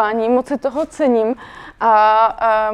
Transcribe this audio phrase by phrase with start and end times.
[0.00, 1.34] Pozvání, moc si toho cením
[1.80, 2.72] a, a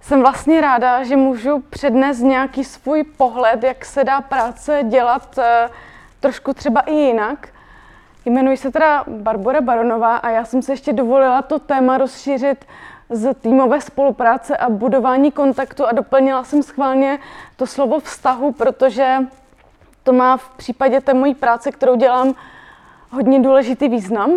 [0.00, 5.70] jsem vlastně ráda, že můžu přednést nějaký svůj pohled, jak se dá práce dělat a,
[6.20, 7.48] trošku třeba i jinak.
[8.24, 12.64] Jmenuji se teda Barbara Baronová a já jsem se ještě dovolila to téma rozšířit
[13.08, 17.18] z týmové spolupráce a budování kontaktu a doplnila jsem schválně
[17.56, 19.16] to slovo vztahu, protože
[20.02, 22.34] to má v případě té mojí práce, kterou dělám,
[23.10, 24.32] hodně důležitý význam.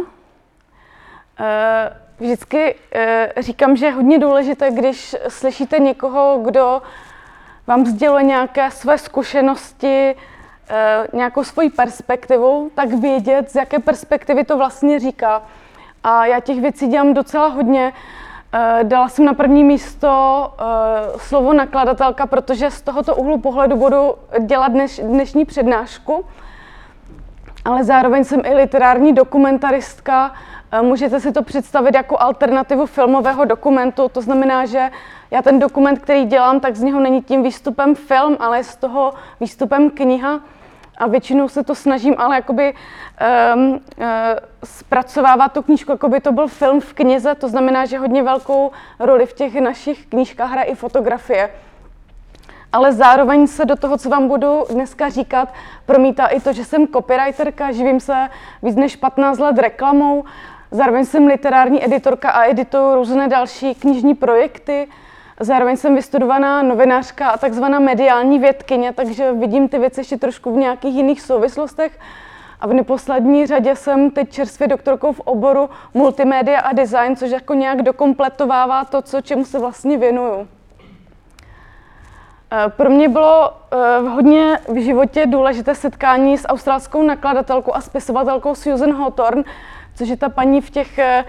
[1.39, 6.81] Eh, vždycky eh, říkám, že je hodně důležité, když slyšíte někoho, kdo
[7.67, 10.15] vám sděluje nějaké své zkušenosti,
[10.69, 15.43] eh, nějakou svoji perspektivu, tak vědět, z jaké perspektivy to vlastně říká.
[16.03, 17.93] A já těch věcí dělám docela hodně.
[18.83, 20.09] Dala jsem na první místo
[21.17, 26.25] slovo nakladatelka, protože z tohoto úhlu pohledu budu dělat dneš, dnešní přednášku
[27.65, 30.31] ale zároveň jsem i literární dokumentaristka.
[30.75, 34.89] Eh, můžete si to představit jako alternativu filmového dokumentu, to znamená, že
[35.31, 39.13] já ten dokument, který dělám, tak z něho není tím výstupem film, ale z toho
[39.39, 40.39] výstupem kniha.
[40.97, 42.73] A většinou se to snažím ale jakoby
[43.55, 43.77] um, uh,
[44.63, 48.71] zpracovávat tu knížku, jako by to byl film v knize, to znamená, že hodně velkou
[48.99, 51.49] roli v těch našich knížkách hraje i fotografie
[52.73, 55.53] ale zároveň se do toho, co vám budu dneska říkat,
[55.85, 58.29] promítá i to, že jsem copywriterka, živím se
[58.63, 60.23] víc než 15 let reklamou,
[60.73, 64.87] zároveň jsem literární editorka a edituju různé další knižní projekty,
[65.39, 70.57] zároveň jsem vystudovaná novinářka a takzvaná mediální vědkyně, takže vidím ty věci ještě trošku v
[70.57, 71.99] nějakých jiných souvislostech.
[72.61, 77.53] A v neposlední řadě jsem teď čerstvě doktorkou v oboru multimédia a design, což jako
[77.53, 80.47] nějak dokompletovává to, co, čemu se vlastně věnuju.
[82.55, 88.55] Eh, pro mě bylo uh, hodně v životě důležité setkání s australskou nakladatelkou a spisovatelkou
[88.55, 89.43] Susan Hawthorne,
[89.95, 91.25] což je ta paní v těch uh,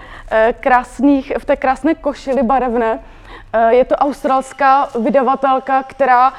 [0.59, 2.93] krásných, v té krásné košili barevné.
[2.93, 6.33] Uh, je to australská vydavatelka, která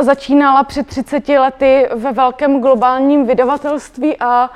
[0.00, 4.50] začínala před 30 lety ve velkém globálním vydavatelství a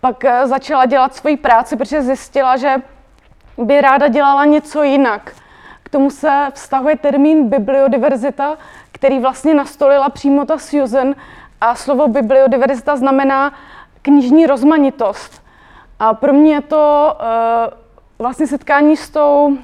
[0.00, 2.76] pak začala dělat svoji práci, protože zjistila, že
[3.58, 5.32] by ráda dělala něco jinak.
[5.82, 8.56] K tomu se vztahuje termín bibliodiverzita,
[8.92, 11.14] který vlastně nastolila přímo ta Susan.
[11.60, 13.52] A slovo bibliodiverzita znamená
[14.02, 15.41] knižní rozmanitost.
[16.02, 17.72] A pro mě je to uh,
[18.18, 19.56] vlastně setkání s tou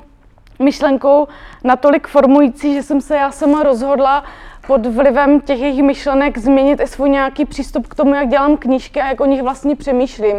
[0.59, 1.29] myšlenkou
[1.65, 4.25] natolik formující, že jsem se já sama rozhodla
[4.67, 9.01] pod vlivem těch jejich myšlenek změnit i svůj nějaký přístup k tomu, jak dělám knížky
[9.01, 10.37] a jak o nich vlastně přemýšlím.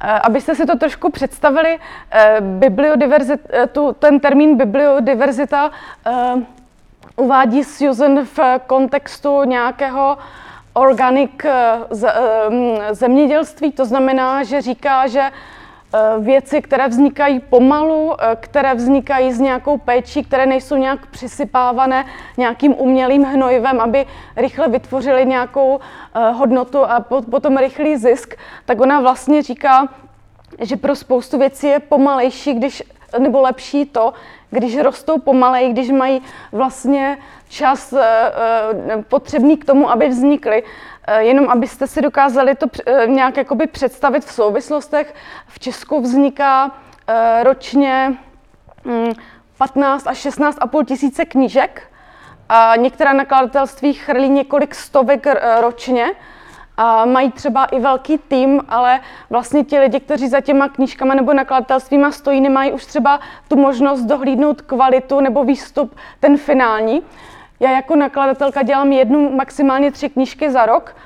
[0.00, 1.78] Eh, abyste si to trošku představili,
[2.10, 3.40] eh, bibliodiverzit,
[3.72, 5.70] tu, ten termín bibliodiverzita
[7.16, 10.18] uvádí Susan v kontextu nějakého
[10.78, 18.74] organic eh, eh, zemědělství, to znamená, že říká, že eh, věci, které vznikají pomalu, které
[18.74, 22.04] vznikají s nějakou péčí, které nejsou nějak přisypávané
[22.36, 24.06] nějakým umělým hnojivem, aby
[24.36, 25.80] rychle vytvořili nějakou
[26.32, 28.34] hodnotu a potom rychlý zisk,
[28.64, 29.88] tak ona vlastně říká,
[30.60, 32.82] že pro spoustu věcí je pomalejší, když,
[33.18, 34.12] nebo lepší to,
[34.50, 38.00] když rostou pomalej, když mají vlastně čas uh,
[39.08, 40.62] potřebný k tomu, aby vznikly.
[40.62, 42.66] Uh, jenom abyste si dokázali to
[43.06, 45.14] nějak jakoby představit v souvislostech,
[45.46, 46.70] v Česku vzniká
[47.42, 48.18] ročně
[48.84, 49.12] um,
[49.58, 51.82] 15 až 16,5 tisíce knížek
[52.48, 55.26] a některá nakladatelství chrlí několik stovek
[55.60, 56.06] ročně
[56.78, 59.00] a mají třeba i velký tým, ale
[59.30, 64.02] vlastně ti lidi, kteří za těma knížkama nebo nakladatelstvíma stojí, nemají už třeba tu možnost
[64.02, 67.02] dohlídnout kvalitu nebo výstup, ten finální.
[67.60, 70.96] Já jako nakladatelka dělám jednu, maximálně tři knížky za rok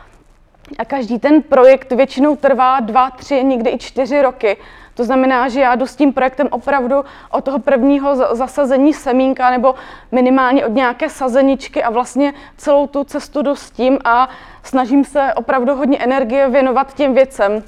[0.78, 4.56] a každý ten projekt většinou trvá dva, tři, někdy i čtyři roky.
[4.94, 9.74] To znamená, že já jdu s tím projektem opravdu od toho prvního zasazení semínka nebo
[10.12, 14.28] minimálně od nějaké sazeničky a vlastně celou tu cestu jdu s tím a
[14.62, 17.62] snažím se opravdu hodně energie věnovat těm věcem,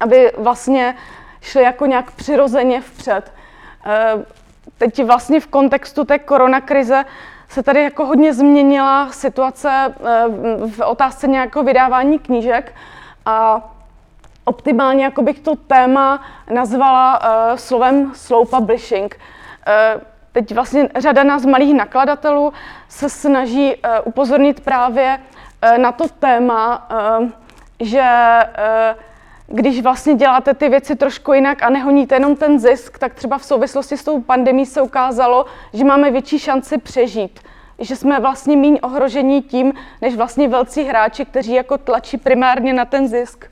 [0.00, 0.94] aby vlastně
[1.40, 3.32] šly jako nějak přirozeně vpřed.
[3.86, 4.24] Eh,
[4.78, 7.04] teď vlastně v kontextu té koronakrize
[7.48, 10.24] se tady jako hodně změnila situace eh,
[10.66, 12.74] v otázce nějakého vydávání knížek
[13.26, 13.68] a
[14.48, 19.16] optimálně jako bych to téma nazvala uh, slovem slow publishing.
[19.16, 20.02] Uh,
[20.32, 22.52] teď vlastně řada nás malých nakladatelů
[22.88, 26.88] se snaží uh, upozornit právě uh, na to téma,
[27.20, 27.28] uh,
[27.80, 28.02] že
[28.48, 29.02] uh,
[29.46, 33.44] když vlastně děláte ty věci trošku jinak a nehoníte jenom ten zisk, tak třeba v
[33.44, 37.40] souvislosti s tou pandemí se ukázalo, že máme větší šanci přežít.
[37.78, 39.72] Že jsme vlastně méně ohrožení tím,
[40.02, 43.44] než vlastně velcí hráči, kteří jako tlačí primárně na ten zisk.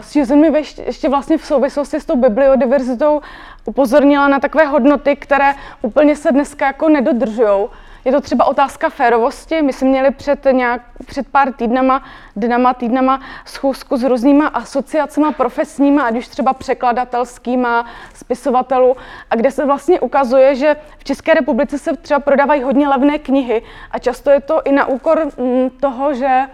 [0.00, 3.20] Susan mi ještě vlastně v souvislosti s tou bibliodiverzitou
[3.64, 7.68] upozornila na takové hodnoty, které úplně se dneska jako nedodržují.
[8.04, 9.62] Je to třeba otázka férovosti.
[9.62, 12.02] My jsme měli před, nějak, před pár týdnama,
[12.36, 18.96] dnama, týdnama schůzku s různýma asociacemi profesníma, ať už třeba překladatelskýma, spisovatelů,
[19.30, 23.62] a kde se vlastně ukazuje, že v České republice se třeba prodávají hodně levné knihy
[23.90, 26.46] a často je to i na úkor mm, toho, že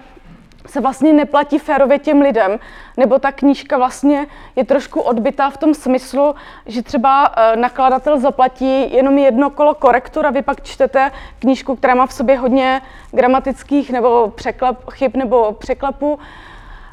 [0.70, 2.58] se vlastně neplatí férově těm lidem,
[2.96, 4.26] nebo ta knížka vlastně
[4.56, 6.34] je trošku odbitá v tom smyslu,
[6.66, 11.94] že třeba eh, nakladatel zaplatí jenom jedno kolo korektur a vy pak čtete knížku, která
[11.94, 16.18] má v sobě hodně gramatických nebo překlep, chyb nebo překlepů.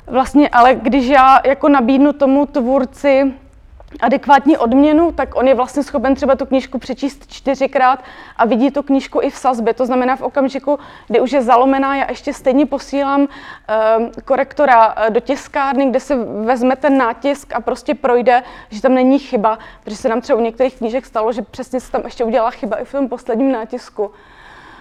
[0.07, 3.33] Vlastně, ale když já jako nabídnu tomu tvůrci
[4.00, 8.04] adekvátní odměnu, tak on je vlastně schopen třeba tu knížku přečíst čtyřikrát
[8.38, 9.74] a vidí tu knížku i v sazbě.
[9.74, 13.28] To znamená v okamžiku, kdy už je zalomená, já ještě stejně posílám uh,
[14.25, 19.19] korektora eh, do tiskárny, kde se vezme ten nátisk a prostě projde, že tam není
[19.19, 22.51] chyba, protože se nám třeba u některých knížek stalo, že přesně se tam ještě udělala
[22.51, 24.12] chyba i v tom posledním nátisku.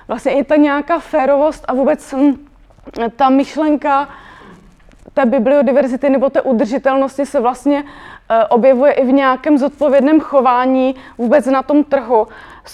[0.08, 2.46] Vlastně je ta nějaká férovost a vůbec hm,
[3.16, 4.08] ta myšlenka
[5.14, 8.15] té bibliodiverzity nebo té udržitelnosti se vlastně Eh,
[8.48, 12.28] objevuje i v nějakém zodpovědném chování vůbec na tom trhu.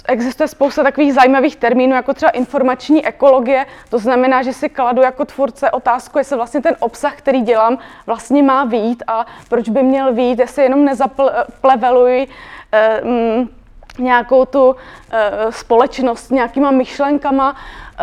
[0.08, 3.66] Existuje spousta takových zajímavých termínů, jako třeba informační ekologie.
[3.88, 8.42] To znamená, že si kladu jako tvůrce otázku, jestli vlastně ten obsah, který dělám, vlastně
[8.42, 12.28] má výjít a proč by měl výjít, jestli jenom nezapleveluji
[12.72, 13.48] eh, mm,
[13.98, 14.76] nějakou tu
[15.10, 17.56] eh, společnost nějakýma myšlenkama.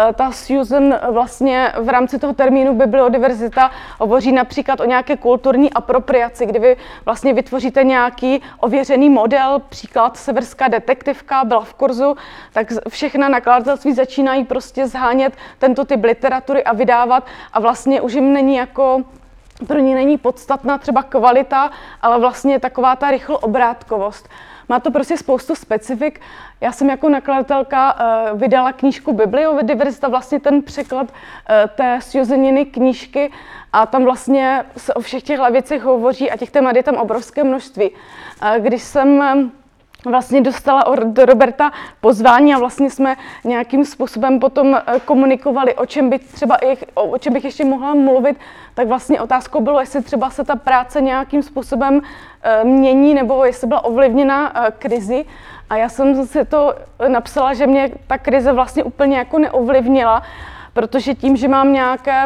[0.09, 6.45] Eh, ta Susan vlastně v rámci toho termínu bibliodiverzita hovoří například o nějaké kulturní apropriaci,
[6.45, 12.15] kdy vy vlastně vytvoříte nějaký ověřený model, příklad severská detektivka byla v kurzu,
[12.53, 18.33] tak všechna nakladatelství začínají prostě zhánět tento typ literatury a vydávat a vlastně už jim
[18.33, 19.03] není jako
[19.68, 21.71] pro ní není podstatná třeba kvalita,
[22.01, 24.30] ale vlastně taková ta rychl obrátkovost.
[24.69, 26.21] Má to prostě spoustu specifik.
[26.62, 27.95] Já jsem jako nakladatelka
[28.31, 33.31] uh, vydala knížku Bibliodiverzita, vlastně ten překlad uh, té Susaniny knížky
[33.74, 37.44] a tam vlastně se o všech těchto věcech hovoří a těch témat je tam obrovské
[37.44, 37.89] množství.
[37.89, 39.51] Uh, když jsem
[40.06, 46.10] vlastně dostala od Roberta pozvání a vlastně jsme nějakým způsobem potom eh, komunikovali, o čem,
[46.10, 46.57] by třeba,
[46.96, 48.38] o čem bych ještě mohla mluvit,
[48.74, 52.01] tak vlastně otázkou bylo, jestli třeba se ta práce nějakým způsobem
[52.44, 55.25] eh, mění nebo jestli byla ovlivněna eh, krizi.
[55.69, 56.75] A já jsem si to
[57.07, 60.24] napsala, že mě ta krize vlastně úplně jako neovlivnila,
[60.74, 62.25] protože tím, že mám nějaké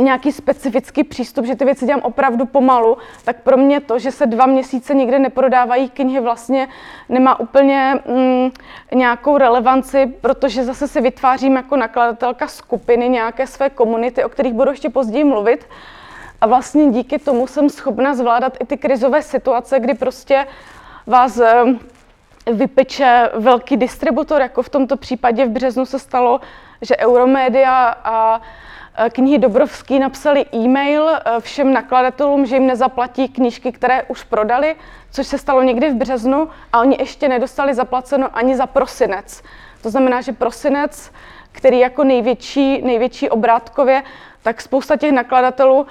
[0.00, 4.26] nějaký specifický přístup, že ty věci dělám opravdu pomalu, tak pro mě to, že se
[4.26, 6.68] dva měsíce někde neprodávají knihy, vlastně
[7.08, 8.50] nemá úplně mm,
[8.94, 14.70] nějakou relevanci, protože zase si vytvářím jako nakladatelka skupiny, nějaké své komunity, o kterých budu
[14.70, 15.66] ještě později mluvit.
[16.40, 20.46] A vlastně díky tomu jsem schopna zvládat i ty krizové situace, kdy prostě
[21.06, 21.64] vás eh,
[22.52, 26.40] vypeče velký distributor, jako v tomto případě v březnu se stalo,
[26.84, 28.40] že Euromedia a
[29.12, 34.76] knihy Dobrovský napsali e-mail eh, všem nakladatelům, že jim nezaplatí knížky, které už prodali,
[35.10, 39.42] což se stalo někdy v březnu a oni ještě nedostali zaplaceno ani za prosinec.
[39.82, 41.10] To znamená, že prosinec,
[41.52, 44.02] který jako největší, největší obrátkově,
[44.42, 45.86] tak spousta těch nakladatelů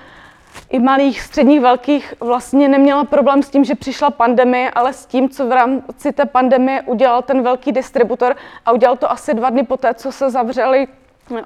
[0.70, 5.30] i malých, středních, velkých vlastně neměla problém s tím, že přišla pandemie, ale s tím,
[5.30, 9.64] co v rámci té pandemie udělal ten velký distributor a udělal to asi dva dny
[9.64, 10.88] poté, co se zavřely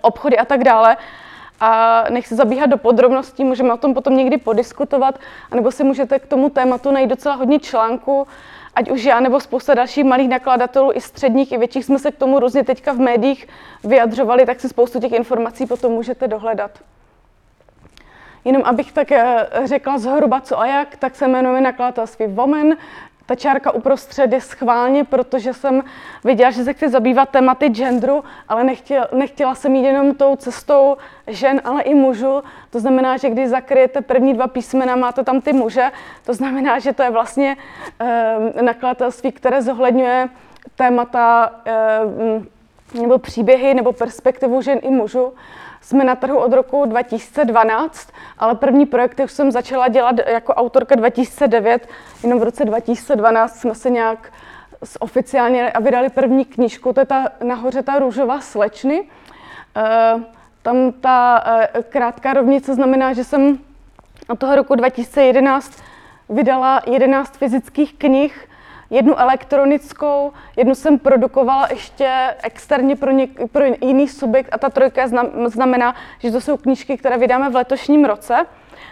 [0.02, 0.98] obchody a tak dále,
[1.60, 5.20] a nechci zabíhat do podrobností, můžeme o tom potom někdy podiskutovat,
[5.52, 8.28] anebo si můžete k tomu tématu najít docela hodně článků,
[8.76, 12.18] ať už já nebo spousta dalších malých nakladatelů, i středních, i větších jsme se k
[12.18, 13.48] tomu různě teďka v médiích
[13.84, 16.72] vyjadřovali, tak si spoustu těch informací potom můžete dohledat.
[18.46, 22.78] Jenom abych tak eh, řekla zhruba co a jak, tak se jmenuje nakladatelství Vomen.
[23.28, 25.84] Ta čárka uprostřed je schválně, protože jsem
[26.24, 30.98] viděla, že se chci zabývat tématy genderu, ale nechtěla, nechtěla jsem jít jenom tou cestou
[31.28, 32.44] žen, ale i mužů.
[32.70, 35.92] To znamená, že když zakryjete první dva písmena, máte tam ty muže.
[36.26, 37.58] To znamená, že to je vlastně
[38.00, 40.30] e, nakladatelství, které zohledňuje
[40.76, 45.34] témata e, nebo příběhy nebo perspektivu žen i mužů.
[45.88, 50.96] Jsme na trhu od roku 2012, ale první projekty už jsem začala dělat jako autorka
[50.96, 51.88] 2009,
[52.24, 54.34] jenom v roce 2012 jsme se nějak
[55.00, 59.08] oficiálně a vydali první knížku, to je ta nahoře ta růžová slečny.
[59.76, 60.20] E,
[60.62, 63.60] tam ta e, krátká rovnice znamená, že jsem
[64.30, 65.74] od toho roku 2011
[66.30, 68.50] vydala 11 fyzických knih,
[68.90, 75.08] jednu elektronickou, jednu jsem produkovala ještě externě pro, něk- pro jiný subjekt a ta trojka
[75.48, 78.46] znamená, že to jsou knížky, které vydáme v letošním roce.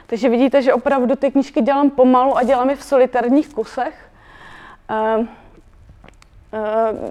[0.08, 4.10] Takže vidíte, že opravdu ty knížky dělám pomalu a dělám je v solitárních kusech.
[4.90, 5.30] Ehm,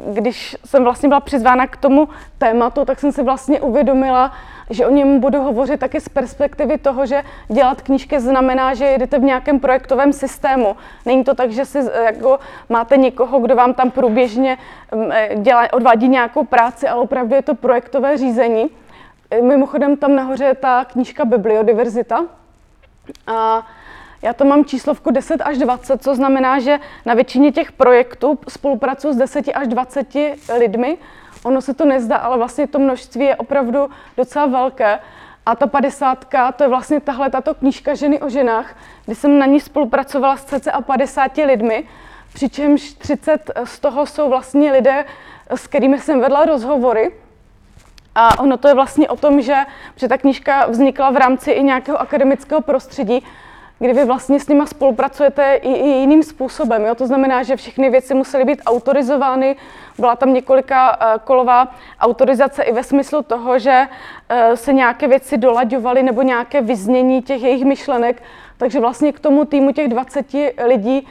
[0.06, 4.32] když jsem vlastně byla přizvána k tomu tématu, tak jsem si vlastně uvědomila,
[4.70, 9.18] že o něm budu hovořit taky z perspektivy toho, že dělat knížky znamená, že jedete
[9.18, 10.76] v nějakém projektovém systému.
[11.06, 14.58] Není to tak, že si jako máte někoho, kdo vám tam průběžně
[14.94, 18.70] mm, eh, dělá, odvádí nějakou práci, ale opravdu je to projektové řízení.
[19.30, 22.24] Eh, mimochodem tam nahoře je ta knížka Bibliodiverzita.
[23.26, 23.66] A
[24.22, 29.12] já to mám číslovku 10 až 20, co znamená, že na většině těch projektů spolupracuji
[29.12, 30.06] s 10 až 20
[30.58, 30.98] lidmi
[31.44, 34.98] Ono se to nezdá, ale vlastně to množství je opravdu docela velké.
[35.46, 39.46] A ta padesátka, to je vlastně tahle tato knížka Ženy o ženách, kdy jsem na
[39.46, 41.88] ní spolupracovala s cca 50 lidmi,
[42.34, 45.04] přičemž 30 z toho jsou vlastně lidé,
[45.50, 47.12] s kterými jsem vedla rozhovory.
[48.14, 49.56] A ono to je vlastně o tom, že,
[49.96, 53.22] že ta knížka vznikla v rámci i nějakého akademického prostředí,
[53.84, 56.84] kdy vy vlastně s nimi spolupracujete i, i jiným způsobem.
[56.84, 56.94] Jo?
[56.94, 59.56] To znamená, že všechny věci musely být autorizovány,
[59.98, 65.38] byla tam několika uh, kolová autorizace i ve smyslu toho, že uh, se nějaké věci
[65.38, 68.22] dolaďovaly nebo nějaké vyznění těch jejich myšlenek,
[68.56, 70.26] takže vlastně k tomu týmu těch 20
[70.64, 71.06] lidí uh,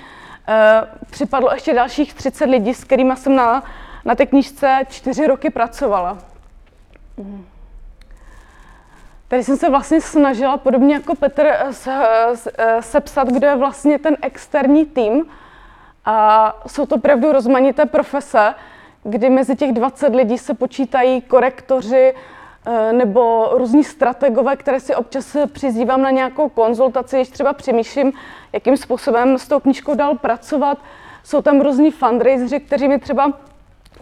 [1.12, 3.64] připadlo ještě dalších 30 lidí, s kterými jsem na,
[4.06, 6.18] na té knížce čtyři roky pracovala.
[7.18, 7.53] Mm.
[9.34, 11.72] Tady jsem se vlastně snažila, podobně jako Petr, eh,
[12.58, 15.26] eh, sepsat, kdo je vlastně ten externí tým.
[16.06, 18.54] A jsou to opravdu rozmanité profese,
[19.04, 22.14] kdy mezi těch 20 lidí se počítají korektoři
[22.66, 28.14] eh, nebo různí strategové, které si občas přizývám na nějakou konzultaci, když třeba přemýšlím,
[28.54, 30.78] jakým způsobem s tou knížkou dál pracovat.
[31.24, 33.34] Jsou tam různí fundraiseři, kteří mi třeba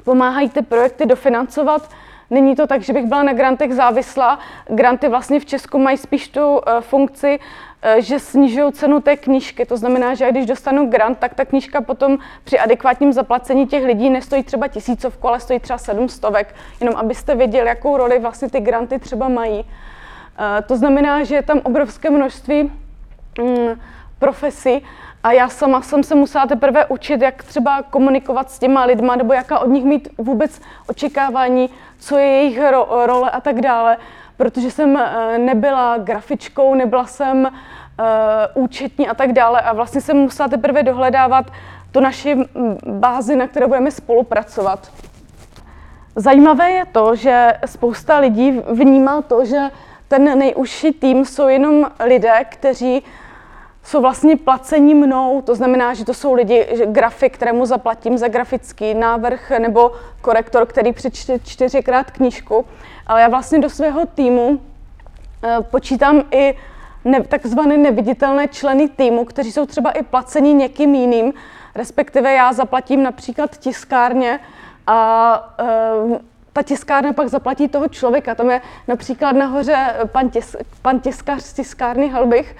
[0.04, 1.90] pomáhají ty projekty dofinancovat.
[2.32, 4.40] Není to tak, že bych byla na grantech závislá.
[4.70, 9.66] Granty vlastně v Česku mají spíš tu uh, funkci, uh, že snižují cenu té knížky.
[9.66, 14.10] To znamená, že když dostanu grant, tak ta knížka potom při adekvátním zaplacení těch lidí
[14.10, 16.56] nestojí třeba tisícovku, ale stojí třeba sedm stovek.
[16.80, 19.60] Jenom abyste věděli, jakou roli vlastně ty granty třeba mají.
[19.60, 19.66] Uh,
[20.68, 22.72] to znamená, že je tam obrovské množství
[23.42, 23.80] um,
[24.20, 24.84] profesí
[25.24, 29.34] a já sama jsem se musela teprve učit, jak třeba komunikovat s těma lidma, nebo
[29.34, 33.98] jaká od nich mít vůbec očekávání, co je jejich ro- role a tak dále,
[34.38, 40.18] protože jsem eh, nebyla grafičkou, nebyla jsem uh, účetní a tak dále a vlastně jsem
[40.18, 41.46] musela teprve dohledávat
[41.92, 42.38] tu naši
[42.88, 44.92] bázi, na které budeme spolupracovat.
[46.16, 49.60] Zajímavé je to, že spousta lidí vnímá to, že
[50.08, 53.04] ten nejužší tým jsou jenom lidé, kteří
[53.84, 58.28] jsou vlastně placení mnou, to znamená, že to jsou lidi, že grafik, kterému zaplatím za
[58.28, 62.66] grafický návrh, nebo korektor, který přečte čtyřikrát knížku,
[63.08, 64.62] ale já vlastně do svého týmu
[65.44, 66.56] eh, počítám i
[67.06, 71.34] ne, takzvané neviditelné členy týmu, kteří jsou třeba i placeni někým jiným,
[71.76, 74.40] respektive já zaplatím například tiskárně
[74.88, 76.20] a e,
[76.54, 78.36] ta tiskárna pak zaplatí toho člověka.
[78.36, 82.56] Tam je například nahoře pan, tis, pan tiskař z tiskárny Halbich,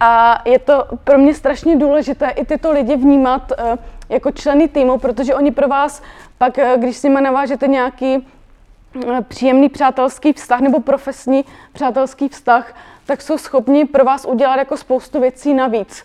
[0.00, 3.78] a je to pro mě strašně důležité i tyto lidi vnímat uh,
[4.08, 6.02] jako členy týmu, protože oni pro vás
[6.38, 12.74] pak, uh, když s nimi navážete nějaký uh, příjemný přátelský vztah nebo profesní přátelský vztah,
[13.06, 16.04] tak jsou schopni pro vás udělat jako spoustu věcí navíc.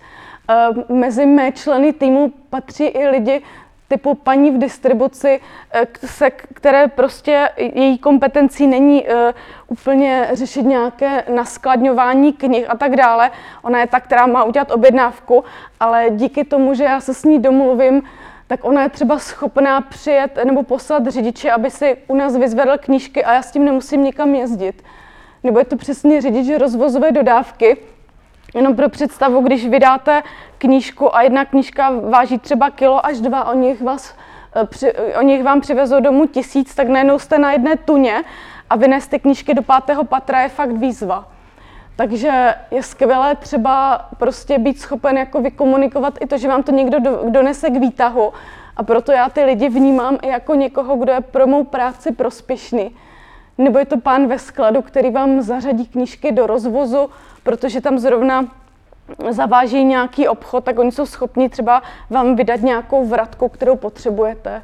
[0.89, 3.41] Mezi mé členy týmu patří i lidi,
[3.87, 5.39] typu paní v distribuci,
[5.73, 9.13] eh, se, které prostě její kompetencí není uh,
[9.67, 13.31] úplně řešit nějaké naskladňování knih a tak dále.
[13.63, 15.43] Ona je ta, která má udělat objednávku,
[15.79, 18.03] ale díky tomu, že já se s ní domluvím,
[18.47, 23.23] tak ona je třeba schopná přijet nebo poslat řidiče, aby si u nás vyzvedl knížky
[23.25, 24.83] a já s tím nemusím nikam jezdit.
[25.43, 27.77] Nebo je to přesně řidič rozvozové dodávky,
[28.55, 30.23] Jenom pro představu, když vydáte
[30.57, 34.15] knížku a jedna knížka váží třeba kilo až dva, o nich, vás,
[34.55, 38.23] eh, při, o nich vám přivezou domů tisíc, tak najednou jste na jedné tuně
[38.69, 41.27] a vynést ty knížky do pátého patra je fakt výzva.
[41.95, 46.99] Takže je skvělé třeba prostě být schopen jako vykomunikovat i to, že vám to někdo
[46.99, 48.33] do, donese k výtahu.
[48.77, 52.95] A proto já ty lidi vnímám i jako někoho, kdo je pro mou práci prospěšný.
[53.57, 57.09] Nebo je to pán ve skladu, který vám zařadí knížky do rozvozu,
[57.45, 58.45] protože tam zrovna
[59.29, 64.61] zaváží nějaký obchod, tak oni jsou schopni třeba vám vydat nějakou vratku, kterou potřebujete.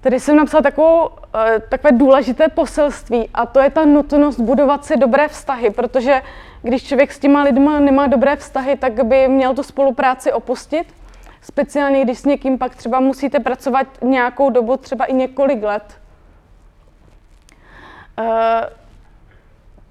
[0.00, 4.96] Tady jsem napsala takovou, eh, takové důležité poselství a to je ta nutnost budovat si
[4.96, 6.22] dobré vztahy, protože
[6.62, 10.94] když člověk s těma lidma nemá dobré vztahy, tak by měl tu spolupráci opustit.
[11.42, 15.98] Speciálně když s někým pak třeba musíte pracovat nějakou dobu, třeba i několik let.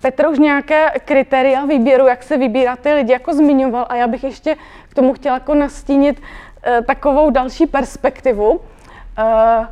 [0.01, 4.23] Petr už nějaké kritéria výběru, jak se vybírá ty lidi, jako zmiňoval a já bych
[4.23, 4.55] ještě
[4.89, 8.49] k tomu chtěla jako nastínit uh, takovou další perspektivu.
[8.49, 9.65] Uh,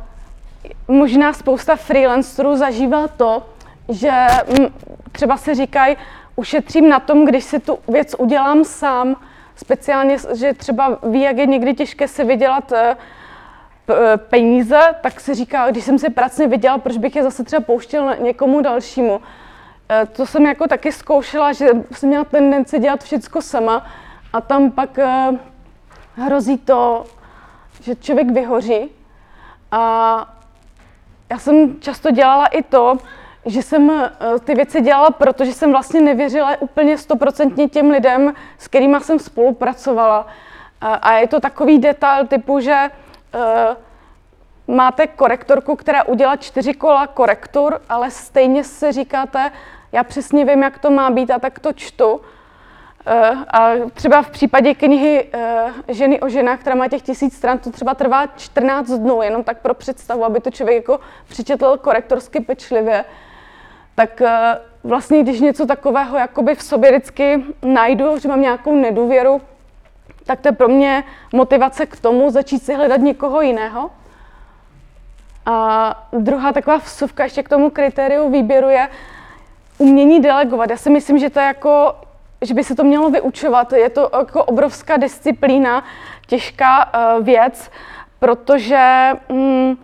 [0.88, 3.42] možná spousta freelancerů zažívá to,
[3.88, 4.10] že
[4.58, 4.66] m,
[5.12, 5.96] třeba si říkají,
[6.36, 9.16] ušetřím na tom, když si tu věc udělám sám,
[9.56, 12.78] speciálně, že třeba ví, jak je někdy těžké si vydělat uh,
[14.16, 18.16] peníze, tak si říká, když jsem si pracně vydělal, proč bych je zase třeba pouštěl
[18.20, 19.20] někomu dalšímu.
[19.88, 23.86] Eh, to jsem jako taky zkoušela, že jsem měla tendenci dělat všechno sama
[24.32, 25.38] a tam pak eh,
[26.14, 27.04] hrozí to,
[27.82, 28.90] že člověk vyhoří.
[29.72, 30.34] A
[31.30, 32.96] já jsem často dělala i to,
[33.44, 34.10] že jsem eh,
[34.44, 40.26] ty věci dělala, protože jsem vlastně nevěřila úplně stoprocentně těm lidem, s kterými jsem spolupracovala.
[40.80, 42.90] A je to takový detail typu, že
[44.68, 49.50] máte korektorku, která udělá čtyři kola korektur, ale stejně si říkáte,
[49.92, 52.20] já přesně vím, jak to má být a tak to čtu.
[53.08, 57.58] Eh, a třeba v případě knihy eh, Ženy o ženách, která má těch tisíc stran,
[57.58, 62.40] to třeba trvá 14 dnů, jenom tak pro představu, aby to člověk jako přečetl korektorsky
[62.40, 63.04] pečlivě.
[63.94, 69.40] Tak eh, vlastně, když něco takového jakoby v sobě vždycky najdu, že mám nějakou nedůvěru,
[70.24, 73.90] tak to je pro mě motivace k tomu začít si hledat někoho jiného.
[75.46, 78.88] A druhá taková vsuvka ještě k tomu kritériu výběru je,
[79.78, 80.70] umění delegovat.
[80.70, 81.94] Já si myslím, že to je jako,
[82.42, 83.72] že by se to mělo vyučovat.
[83.72, 85.84] Je to jako obrovská disciplína,
[86.26, 87.70] těžká uh, věc,
[88.18, 89.78] protože um,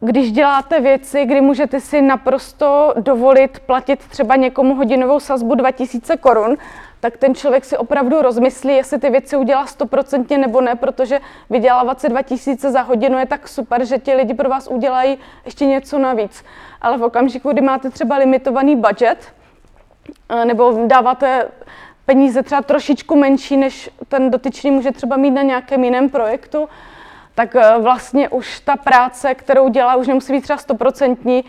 [0.00, 6.56] když děláte věci, kdy můžete si naprosto dovolit platit třeba někomu hodinovou sazbu 2000 korun,
[7.04, 11.20] tak ten člověk si opravdu rozmyslí, jestli ty věci udělá stoprocentně nebo ne, protože
[11.50, 15.66] vydělávat si 2000 za hodinu je tak super, že ti lidi pro vás udělají ještě
[15.66, 16.44] něco navíc.
[16.80, 19.18] Ale v okamžiku, kdy máte třeba limitovaný budget,
[20.28, 21.48] eh, nebo dáváte
[22.06, 26.68] peníze třeba trošičku menší, než ten dotyčný může třeba mít na nějakém jiném projektu,
[27.34, 31.44] tak eh, vlastně už ta práce, kterou dělá, už nemusí být třeba stoprocentní,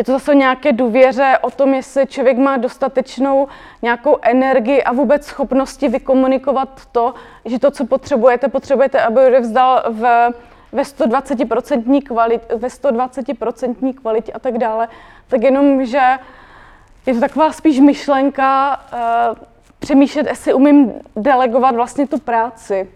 [0.00, 3.48] je to zase nějaké důvěře, o tom, jestli člověk má dostatečnou
[3.82, 10.30] nějakou energii a vůbec schopnosti vykomunikovat to, že to, co potřebujete, potřebujete, aby odevzdal v,
[10.72, 14.88] ve 120% kvalitě, ve 120% kvalitě a tak dále.
[15.28, 16.18] Tak jenom, že
[17.06, 19.38] je to taková spíš myšlenka uh,
[19.78, 22.88] přemýšlet, jestli umím delegovat vlastně tu práci.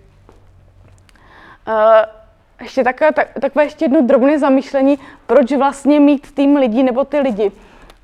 [1.69, 2.24] Uh,
[2.65, 7.21] ještě takové, tak, takové ještě jedno drobné zamýšlení, proč vlastně mít tým lidí nebo ty
[7.21, 7.53] lidi.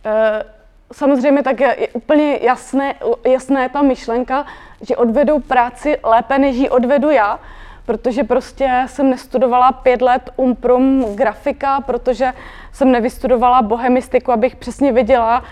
[0.05, 0.45] E,
[0.93, 2.95] samozřejmě tak je, je úplně jasné,
[3.27, 4.47] jasné ta myšlenka,
[4.81, 7.39] že odvedou práci lépe, než ji odvedu já,
[7.87, 12.33] protože prostě jsem nestudovala pět let umprum grafika, protože
[12.73, 15.45] jsem nevystudovala bohemistiku, abych přesně věděla,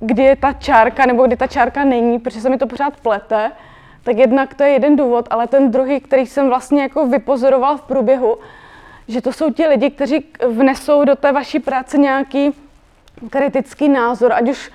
[0.00, 3.52] kdy je ta čárka nebo kdy ta čárka není, protože se mi to pořád plete.
[4.02, 7.82] Tak jednak to je jeden důvod, ale ten druhý, který jsem vlastně jako vypozoroval v
[7.82, 8.38] průběhu,
[9.08, 12.52] že to jsou ti lidi, kteří vnesou do té vaší práce nějaký
[13.30, 14.70] kritický názor, ať už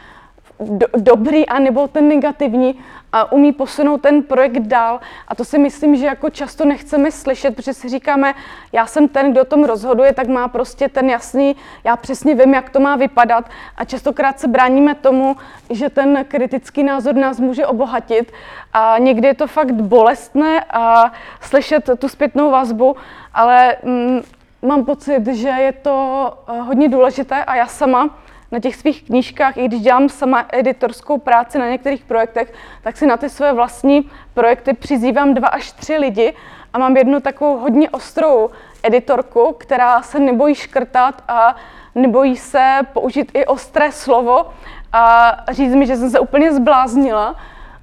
[0.59, 2.75] do, dobrý, anebo ten negativní
[3.11, 4.99] a umí posunout ten projekt dál.
[5.27, 8.33] A to si myslím, že jako často nechceme slyšet, protože si říkáme,
[8.71, 12.53] já jsem ten, kdo o tom rozhoduje, tak má prostě ten jasný, já přesně vím,
[12.53, 13.49] jak to má vypadat.
[13.77, 15.35] A častokrát se bráníme tomu,
[15.69, 18.31] že ten kritický názor nás může obohatit.
[18.73, 22.95] A někdy je to fakt bolestné a slyšet tu zpětnou vazbu,
[23.33, 24.21] ale mm,
[24.61, 28.09] mám pocit, že je to eh, hodně důležité a já sama
[28.51, 33.05] na těch svých knížkách, i když dělám sama editorskou práci na některých projektech, tak si
[33.05, 36.33] na ty své vlastní projekty přizývám dva až tři lidi
[36.73, 38.49] a mám jednu takovou hodně ostrou
[38.83, 41.55] editorku, která se nebojí škrtat a
[41.95, 44.45] nebojí se použít i ostré slovo
[44.93, 47.35] a říct mi, že jsem se úplně zbláznila,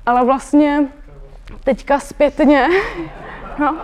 [0.06, 0.88] ale vlastně
[1.64, 2.68] teďka zpětně,
[3.58, 3.76] no,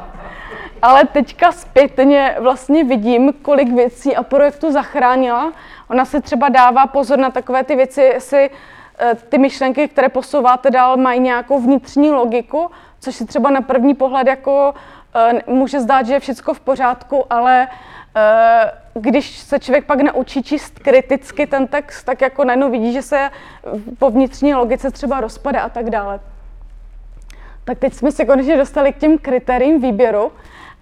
[0.82, 5.52] ale teďka zpětně vlastně vidím, kolik věcí a projektů zachránila.
[5.88, 8.50] Ona se třeba dává pozor na takové ty věci, jestli
[8.98, 13.94] eh, ty myšlenky, které posouváte dál, mají nějakou vnitřní logiku, což si třeba na první
[13.94, 14.74] pohled jako
[15.14, 17.68] eh, může zdát, že je všechno v pořádku, ale
[18.16, 23.02] eh, když se člověk pak naučí číst kriticky ten text, tak jako najednou vidí, že
[23.02, 23.30] se
[23.98, 26.20] po vnitřní logice třeba rozpadá a tak dále.
[27.64, 30.32] Tak teď jsme se konečně dostali k těm kritériím výběru.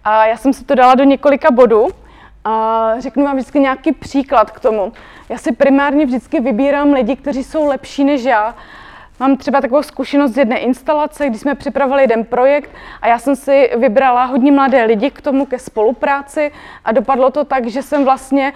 [0.05, 1.89] A já jsem si to dala do několika bodů
[2.45, 4.93] a řeknu vám vždycky nějaký příklad k tomu.
[5.29, 8.55] Já si primárně vždycky vybírám lidi, kteří jsou lepší než já.
[9.21, 12.71] Mám třeba takovou zkušenost z jedné instalace, kdy jsme připravili jeden projekt
[13.03, 16.53] a já jsem si vybrala hodně mladé lidi k tomu, ke spolupráci
[16.85, 18.53] a dopadlo to tak, že jsem vlastně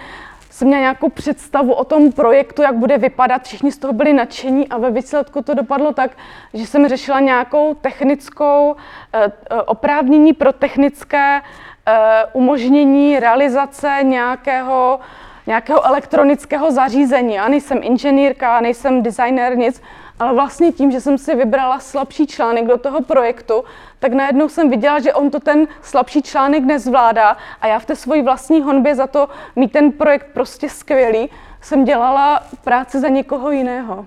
[0.53, 4.67] jsem měla nějakou představu o tom projektu, jak bude vypadat, všichni z toho byli nadšení
[4.67, 6.11] a ve výsledku to dopadlo tak,
[6.53, 8.75] že jsem řešila nějakou technickou
[9.13, 11.93] eh, eh, oprávnění pro technické eh,
[12.33, 14.99] umožnění realizace nějakého
[15.47, 17.33] nějakého elektronického zařízení.
[17.33, 19.81] Já nejsem inženýrka, nejsem designer, nic,
[20.19, 23.63] ale vlastně tím, že jsem si vybrala slabší článek do toho projektu,
[23.99, 27.95] tak najednou jsem viděla, že on to ten slabší článek nezvládá a já v té
[27.95, 31.29] svojí vlastní honbě za to mít ten projekt prostě skvělý,
[31.61, 34.05] jsem dělala práci za někoho jiného.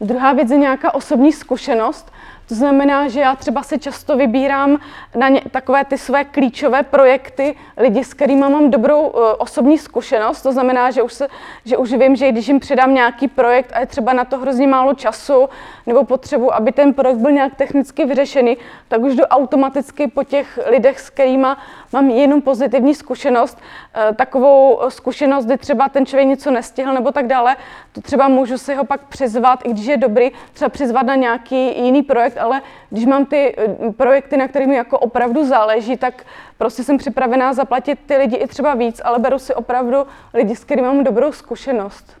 [0.00, 2.12] Druhá věc je nějaká osobní zkušenost.
[2.50, 4.78] To znamená, že já třeba si často vybírám
[5.16, 10.42] na ně, takové ty své klíčové projekty lidi, s kterými mám dobrou uh, osobní zkušenost.
[10.42, 11.28] To znamená, že už, se,
[11.64, 14.66] že už vím, že když jim přidám nějaký projekt a je třeba na to hrozně
[14.66, 15.48] málo času
[15.86, 18.56] nebo potřebu, aby ten projekt byl nějak technicky vyřešený,
[18.88, 21.48] tak už jdu automaticky po těch lidech, s kterými
[21.92, 23.58] mám jenom pozitivní zkušenost.
[23.58, 27.56] Uh, takovou zkušenost, kdy třeba ten člověk něco nestihl nebo tak dále,
[27.92, 31.84] to třeba můžu si ho pak přizvat, i když je dobrý, třeba přizvat na nějaký
[31.84, 36.24] jiný projekt, ale když mám ty eh, projekty, na kterých mi jako opravdu záleží, tak
[36.58, 40.64] prostě jsem připravená zaplatit ty lidi i třeba víc, ale beru si opravdu lidi, s
[40.64, 42.16] kterými mám dobrou zkušenost.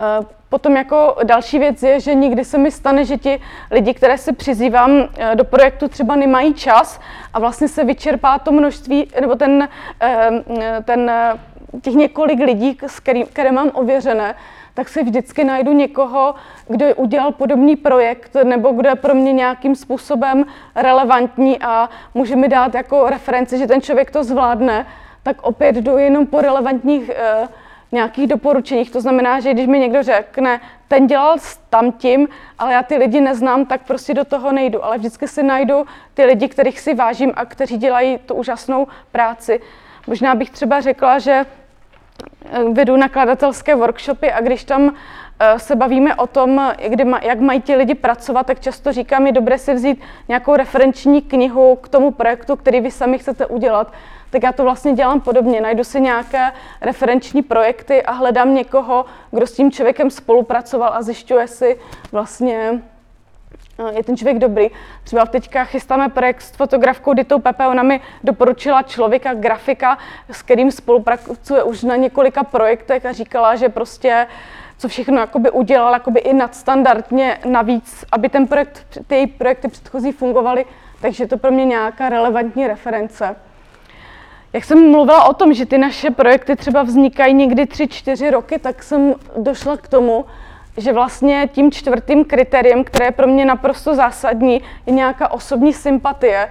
[0.00, 4.18] Eh, potom jako další věc je, že nikdy se mi stane, že ti lidi, které
[4.18, 7.00] si přizývám eh, do projektu, třeba nemají čas
[7.34, 9.68] a vlastně se vyčerpá to množství, nebo ten,
[10.84, 11.12] ten
[11.82, 12.78] těch několik lidí,
[13.32, 14.34] které mám ověřené,
[14.80, 16.34] tak si vždycky najdu někoho,
[16.68, 22.48] kdo udělal podobný projekt nebo kdo je pro mě nějakým způsobem relevantní a může mi
[22.48, 24.86] dát jako referenci, že ten člověk to zvládne,
[25.22, 27.48] tak opět jdu jenom po relevantních eh,
[27.92, 28.90] nějakých doporučeních.
[28.90, 31.36] To znamená, že když mi někdo řekne, ten dělal
[31.70, 34.84] tam tím, ale já ty lidi neznám, tak prostě do toho nejdu.
[34.84, 39.60] Ale vždycky si najdu ty lidi, kterých si vážím a kteří dělají tu úžasnou práci.
[40.06, 41.44] Možná bych třeba řekla, že
[42.72, 44.94] vedu nakladatelské workshopy a když tam
[45.40, 46.72] eh, se bavíme o tom,
[47.22, 51.76] jak mají ti lidi pracovat, tak často říkám, je dobré si vzít nějakou referenční knihu
[51.76, 53.92] k tomu projektu, který vy sami chcete udělat.
[54.30, 55.60] Tak já to vlastně dělám podobně.
[55.60, 61.48] Najdu si nějaké referenční projekty a hledám někoho, kdo s tím člověkem spolupracoval a zjišťuje
[61.48, 61.78] si
[62.12, 62.89] vlastně, Eh,
[63.88, 64.70] je ten člověk dobrý.
[65.04, 69.98] Třeba teďka chystáme projekt s fotografkou Ditou Pepe, ona mi doporučila člověka, grafika,
[70.30, 74.26] s kterým spolupracuje už na několika projektech a říkala, že prostě
[74.78, 80.12] co všechno jakoby udělal jakoby i nadstandardně navíc, aby ten projekt, ty její projekty předchozí
[80.12, 80.64] fungovaly,
[81.00, 83.36] takže to pro mě nějaká relevantní reference.
[84.52, 88.82] Jak jsem mluvila o tom, že ty naše projekty třeba vznikají někdy 3-4 roky, tak
[88.82, 90.24] jsem došla k tomu,
[90.80, 96.48] že vlastně tím čtvrtým kritériem, které je pro mě naprosto zásadní, je nějaká osobní sympatie.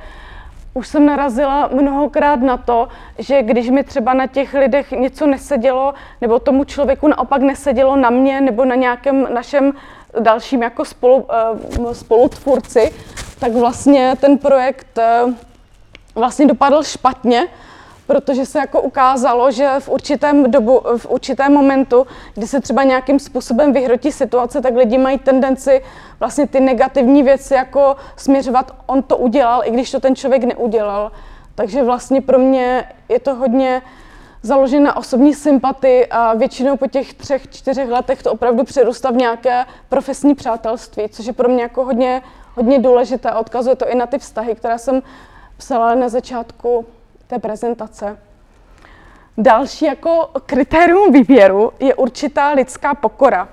[0.74, 2.88] Už jsem narazila mnohokrát na to,
[3.18, 8.10] že když mi třeba na těch lidech něco nesedělo, nebo tomu člověku naopak nesedělo na
[8.10, 9.74] mě, nebo na nějakém našem
[10.20, 12.94] dalším jako spolu, eh, spolutvůrci,
[13.40, 15.22] tak vlastně ten projekt eh,
[16.16, 17.48] vlastně dopadl špatně,
[18.10, 23.20] protože se jako ukázalo, že v určitém dobu, v určitém momentu, kdy se třeba nějakým
[23.20, 25.82] způsobem vyhrotí situace, tak lidi mají tendenci
[26.20, 31.12] vlastně ty negativní věci jako směřovat, on to udělal, i když to ten člověk neudělal.
[31.56, 33.82] Takže vlastně pro mě je to hodně
[34.42, 39.16] založené na osobní sympatii a většinou po těch třech, čtyřech letech to opravdu přerůstá v
[39.16, 42.22] nějaké profesní přátelství, což je pro mě jako hodně,
[42.56, 43.30] hodně důležité.
[43.30, 45.02] A odkazuje to i na ty vztahy, které jsem
[45.58, 46.86] psala na začátku
[47.30, 48.18] té prezentace.
[49.38, 53.48] Další jako kritérium výběru je určitá lidská pokora.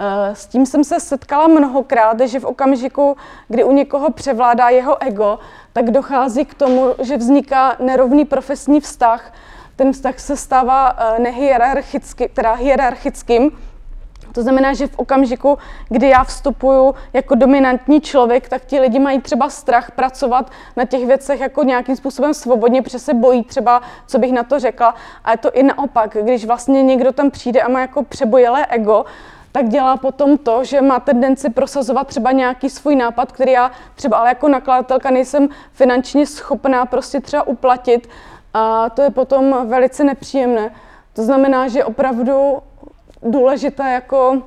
[0.00, 3.16] Eh, s tím jsem se setkala mnohokrát, že v okamžiku,
[3.48, 5.38] kdy u někoho převládá jeho ego,
[5.72, 9.32] tak dochází k tomu, že vzniká nerovný profesní vztah.
[9.76, 13.50] Ten vztah se stává eh, nehierarchický, teda hierarchickým,
[14.32, 19.20] to znamená, že v okamžiku, kdy já vstupuju jako dominantní člověk, tak ti lidi mají
[19.20, 24.18] třeba strach pracovat na těch věcech jako nějakým způsobem svobodně, protože se bojí třeba, co
[24.18, 24.94] bych na to řekla.
[25.24, 29.04] A je to i naopak, když vlastně někdo tam přijde a má jako přebojelé ego,
[29.52, 34.16] tak dělá potom to, že má tendenci prosazovat třeba nějaký svůj nápad, který já třeba
[34.16, 38.08] ale jako nakladatelka nejsem finančně schopná prostě třeba uplatit.
[38.54, 40.70] A to je potom velice nepříjemné.
[41.12, 42.58] To znamená, že opravdu
[43.22, 44.42] důležité jako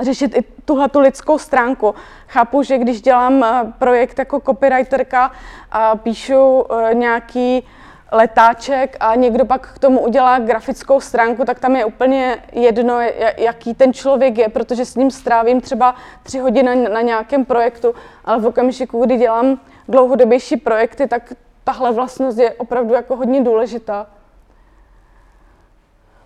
[0.00, 1.94] řešit i tuhle tu lidskou stránku.
[2.28, 5.32] Chápu, že když dělám eh, projekt jako copywriterka
[5.72, 7.64] a píšu eh, nějaký
[8.12, 13.00] letáček a někdo pak k tomu udělá grafickou stránku, tak tam je úplně jedno,
[13.36, 18.40] jaký ten člověk je, protože s ním strávím třeba tři hodiny na nějakém projektu, ale
[18.40, 21.32] v okamžiku, kdy dělám dlouhodobější projekty, tak
[21.64, 24.06] tahle vlastnost je opravdu jako hodně důležitá.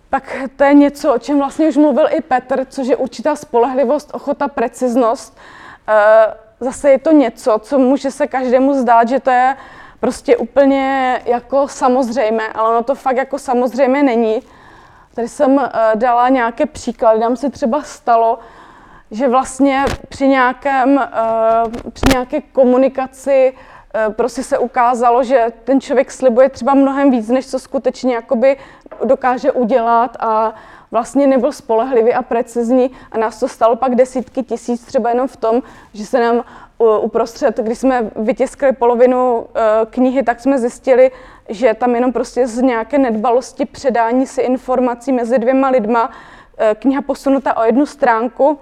[0.09, 4.09] Pak to je něco, o čem vlastně už mluvil i Petr, což je určitá spolehlivost,
[4.13, 5.37] ochota, preciznost.
[5.87, 9.55] Eh, zase je to něco, co může se každému zdát, že to je
[9.99, 14.41] prostě úplně jako samozřejmé, ale ono to fakt jako samozřejmé není.
[15.15, 18.39] Tady jsem eh, dala nějaké příklady, nám se třeba stalo,
[19.11, 23.53] že vlastně při, nějakém, eh, při nějaké komunikaci
[24.09, 28.57] prostě se ukázalo, že ten člověk slibuje třeba mnohem víc, než co skutečně jakoby
[29.03, 30.53] dokáže udělat a
[30.91, 35.37] vlastně nebyl spolehlivý a precizní a nás to stalo pak desítky tisíc třeba jenom v
[35.37, 35.61] tom,
[35.93, 36.43] že se nám
[37.01, 39.47] uprostřed, když jsme vytiskli polovinu
[39.89, 41.11] knihy, tak jsme zjistili,
[41.49, 46.11] že tam jenom prostě z nějaké nedbalosti předání si informací mezi dvěma lidma
[46.79, 48.59] kniha posunuta o jednu stránku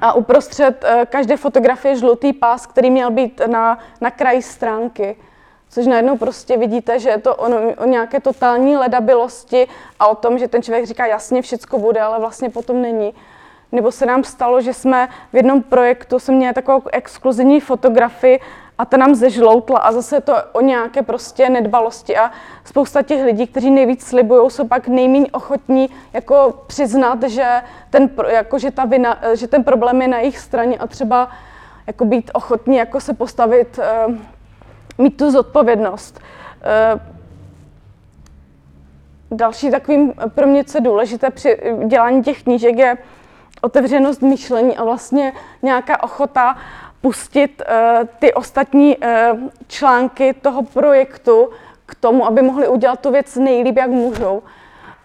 [0.00, 5.16] a uprostřed eh, každé fotografie žlutý pás, který měl být na, na kraji stránky.
[5.70, 10.38] Což najednou prostě vidíte, že je to o, o nějaké totální ledabilosti a o tom,
[10.38, 13.14] že ten člověk říká jasně, všecko bude, ale vlastně potom není.
[13.72, 18.40] Nebo se nám stalo, že jsme v jednom projektu, jsem měla takovou exkluzivní fotografii
[18.80, 22.30] a ta nám zežloutla a zase to o nějaké prostě nedbalosti a
[22.64, 28.58] spousta těch lidí, kteří nejvíc slibují, jsou pak nejméně ochotní jako přiznat, že ten, jako,
[28.58, 31.28] že, ta vina, že ten problém je na jejich straně a třeba
[31.86, 34.14] jako být ochotní jako se postavit, uh,
[34.98, 36.20] mít tu zodpovědnost.
[36.20, 37.00] Uh,
[39.30, 42.98] další takovým pro mě, co je důležité při dělání těch knížek, je
[43.60, 46.56] otevřenost myšlení a vlastně nějaká ochota
[47.00, 49.04] pustit uh, ty ostatní uh,
[49.66, 51.50] články toho projektu
[51.86, 54.42] k tomu, aby mohli udělat tu věc nejlíp, jak můžou.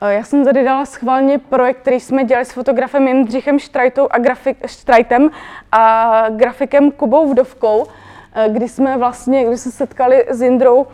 [0.01, 4.17] Uh, já jsem tady dala schválně projekt, který jsme dělali s fotografem Jindřichem Štrajtou a
[4.17, 5.29] grafik, Štrajtem
[5.71, 7.85] a grafikem Kubou Vdovkou,
[8.47, 10.87] kdy jsme vlastně, kdy se setkali s Jindrou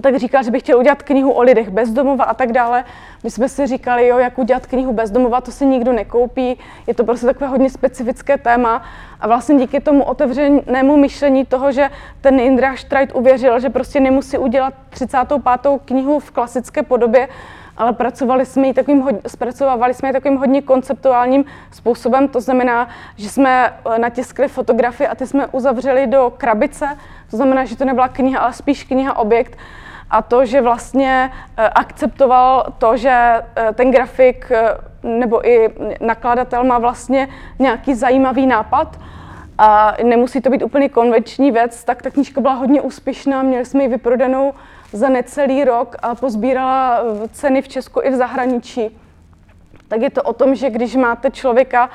[0.00, 2.84] tak říkal, že by chtěl udělat knihu o lidech bezdomova a tak dále.
[3.24, 7.04] My jsme si říkali, jo, jak udělat knihu bezdomova, to si nikdo nekoupí, je to
[7.04, 8.82] prostě takové hodně specifické téma.
[9.20, 14.38] A vlastně díky tomu otevřenému myšlení toho, že ten Indra Štrajt uvěřil, že prostě nemusí
[14.38, 15.40] udělat 35.
[15.84, 17.28] knihu v klasické podobě,
[17.76, 22.28] ale pracovali jsme ji takovým, zpracovávali jsme ji takovým hodně konceptuálním způsobem.
[22.28, 26.98] To znamená, že jsme eh, natiskli fotografie a ty jsme uzavřeli do krabice.
[27.30, 29.58] To znamená, že to nebyla kniha, ale spíš kniha objekt.
[30.10, 34.52] A to, že vlastně eh, akceptoval to, že eh, ten grafik
[35.02, 35.68] nebo i
[36.00, 38.98] nakladatel má vlastně nějaký zajímavý nápad,
[39.58, 43.82] a nemusí to být úplně konvenční věc, tak ta knížka byla hodně úspěšná, měli jsme
[43.82, 44.54] ji vyprodanou
[44.92, 47.00] za necelý rok a pozbírala
[47.32, 48.98] ceny v Česku i v zahraničí.
[49.88, 51.90] Tak je to o tom, že když máte člověka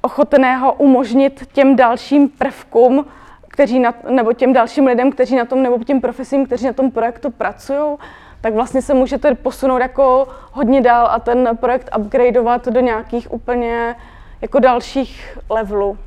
[0.00, 3.06] ochotného umožnit těm dalším prvkům,
[3.48, 6.90] kteří na, nebo těm dalším lidem, kteří na tom, nebo těm profesím, kteří na tom
[6.90, 7.96] projektu pracují,
[8.40, 13.96] tak vlastně se můžete posunout jako hodně dál a ten projekt upgradeovat do nějakých úplně
[14.42, 15.98] jako dalších levelů.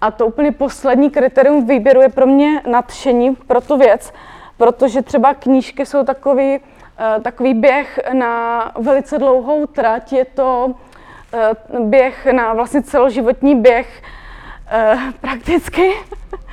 [0.00, 4.12] A to úplně poslední kritérium výběru je pro mě nadšení pro tu věc,
[4.56, 6.58] protože třeba knížky jsou takový,
[6.98, 10.74] eh, takový běh na velice dlouhou trať, je to
[11.32, 14.02] eh, běh na vlastně celoživotní běh
[14.70, 15.92] eh, prakticky,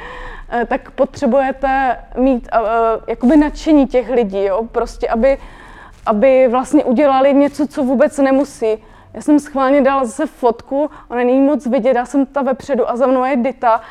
[0.67, 2.49] tak potřebujete mít
[3.07, 4.67] jakoby nadšení těch lidí, jo?
[4.71, 5.37] prostě aby,
[6.05, 8.77] aby vlastně udělali něco, co vůbec nemusí.
[9.13, 12.95] Já jsem schválně dala zase fotku, ona není moc vidět, já jsem ta vepředu a
[12.95, 13.81] za mnou je Dita,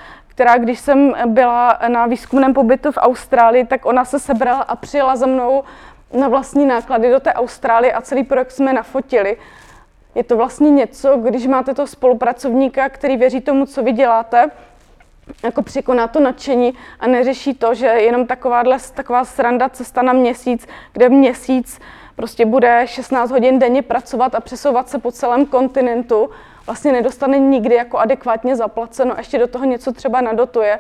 [0.41, 5.17] která když jsem byla na výzkumném pobytu v Austrálii, tak ona se sebrala a přijela
[5.17, 5.65] za mnou
[6.13, 9.37] na vlastní náklady do té Austrálie a celý projekt jsme nafotili.
[10.15, 14.51] Je to vlastně něco, když máte toho spolupracovníka, který věří tomu, co vy děláte,
[15.43, 20.67] jako překoná to nadšení a neřeší to, že jenom takováhle, taková sranda cesta na měsíc,
[20.93, 21.81] kde měsíc
[22.17, 26.31] prostě bude 16 hodin denně pracovat a přesouvat se po celém kontinentu,
[26.71, 30.79] vlastně nedostane nikdy jako adekvátně zaplaceno, ještě do toho něco třeba nadotuje,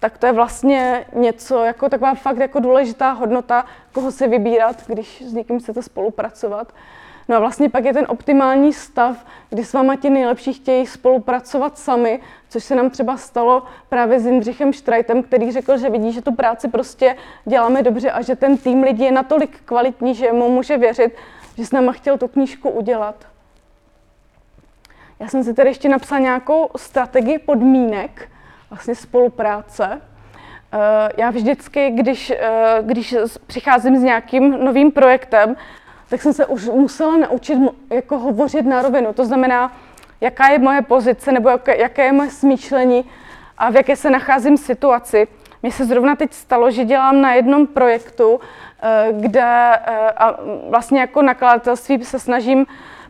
[0.00, 5.22] tak to je vlastně něco, jako taková fakt jako důležitá hodnota, koho si vybírat, když
[5.22, 6.72] s někým chcete spolupracovat.
[7.28, 11.78] No a vlastně pak je ten optimální stav, kdy s váma ti nejlepší chtějí spolupracovat
[11.78, 16.22] sami, což se nám třeba stalo právě s Jindřichem Štrajtem, který řekl, že vidí, že
[16.22, 20.48] tu práci prostě děláme dobře a že ten tým lidí je natolik kvalitní, že mu
[20.48, 21.14] může věřit,
[21.58, 23.35] že s náma chtěl tu knížku udělat.
[25.20, 28.28] Já jsem si tady ještě napsala nějakou strategii podmínek
[28.70, 30.00] vlastně spolupráce.
[30.72, 33.14] Eh, já vždycky, když, eh, když
[33.46, 35.56] přicházím s nějakým novým projektem,
[36.08, 37.58] tak jsem se už musela naučit
[37.90, 39.12] jako hovořit na rovinu.
[39.12, 39.72] To znamená,
[40.20, 43.04] jaká je moje pozice nebo jaké, je moje smýšlení
[43.58, 45.28] a v jaké se nacházím situaci.
[45.62, 48.40] mně se zrovna teď stalo, že dělám na jednom projektu,
[48.82, 49.76] eh, kde
[50.16, 52.66] a vlastně jako nakladatelství se snažím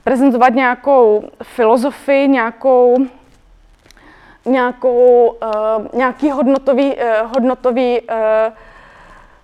[0.06, 2.96] prezentovat nějakou filozofii, nějakou,
[4.44, 5.34] nějakou,
[5.92, 8.00] nějaký hodnotový, hodnotový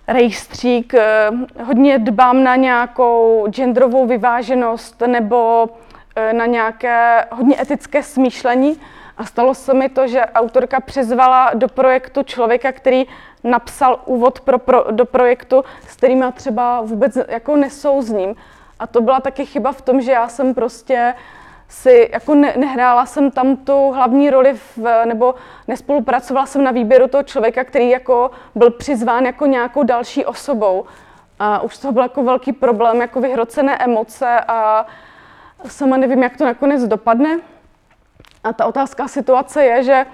[0.07, 0.93] rejstřík,
[1.63, 5.69] hodně dbám na nějakou genderovou vyváženost nebo
[6.31, 8.81] na nějaké hodně etické smýšlení.
[9.17, 13.05] A stalo se mi to, že autorka přizvala do projektu člověka, který
[13.43, 18.35] napsal úvod pro, pro, do projektu, s kterým já třeba vůbec jako nesouzním.
[18.79, 21.13] A to byla taky chyba v tom, že já jsem prostě
[21.67, 25.35] si jako ne, nehrála jsem tam tu hlavní roli v, nebo
[25.67, 30.85] nespolupracovala jsem na výběru toho člověka, který jako byl přizván jako nějakou další osobou.
[31.39, 34.85] A už to byl jako velký problém, jako vyhrocené emoce a
[35.65, 37.39] sama nevím, jak to nakonec dopadne.
[38.43, 40.05] A ta otázka situace je, že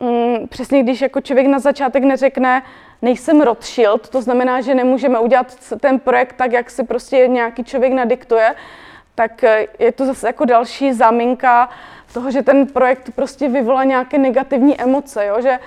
[0.00, 2.62] mm, přesně když jako člověk na začátek neřekne,
[3.04, 7.92] nejsem Rothschild, to znamená, že nemůžeme udělat ten projekt tak, jak si prostě nějaký člověk
[7.92, 8.54] nadiktuje,
[9.14, 11.68] tak eh, je to zase jako další záminka
[12.14, 15.36] toho, že ten projekt prostě vyvolá nějaké negativní emoce, jo?
[15.42, 15.58] že e,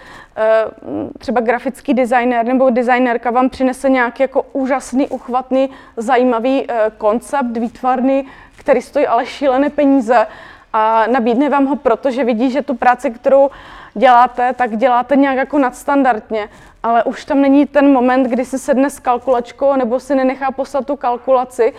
[1.18, 8.28] třeba grafický designer nebo designérka vám přinese nějaký jako úžasný, uchvatný, zajímavý e, koncept, výtvarný,
[8.58, 10.28] který stojí ale šílené peníze
[10.74, 13.50] a nabídne vám ho proto, že vidí, že tu práci, kterou
[13.98, 16.50] děláte, tak děláte nějak jako nadstandardně,
[16.84, 20.86] ale už tam není ten moment, kdy si sedne s kalkulačkou nebo si nenechá poslat
[20.86, 21.74] tu kalkulaci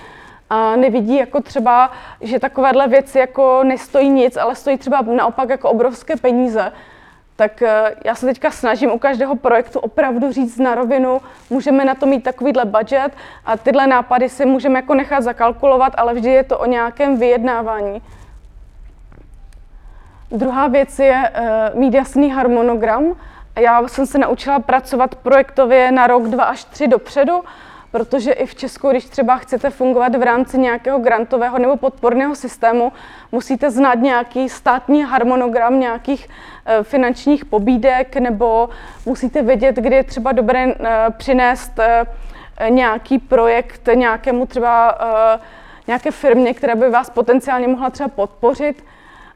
[0.50, 5.70] a nevidí jako třeba, že takovéhle věci jako nestojí nic, ale stojí třeba naopak jako
[5.70, 6.72] obrovské peníze.
[7.36, 11.94] Tak eh, já se teďka snažím u každého projektu opravdu říct na rovinu, můžeme na
[11.94, 13.12] to mít takovýhle budget
[13.46, 18.02] a tyhle nápady si můžeme jako nechat zakalkulovat, ale vždy je to o nějakém vyjednávání.
[20.30, 21.30] Druhá věc je
[21.72, 23.04] uh, mít jasný harmonogram.
[23.60, 27.40] Já jsem se naučila pracovat projektově na rok, dva až tři dopředu,
[27.90, 32.92] protože i v Česku, když třeba chcete fungovat v rámci nějakého grantového nebo podporného systému,
[33.32, 38.68] musíte znát nějaký státní harmonogram nějakých uh, finančních pobídek nebo
[39.06, 40.72] musíte vědět, kdy je třeba dobré uh,
[41.16, 41.72] přinést
[42.68, 44.98] nějaký projekt nějakému třeba
[45.86, 48.84] nějaké firmě, která by vás potenciálně mohla třeba podpořit.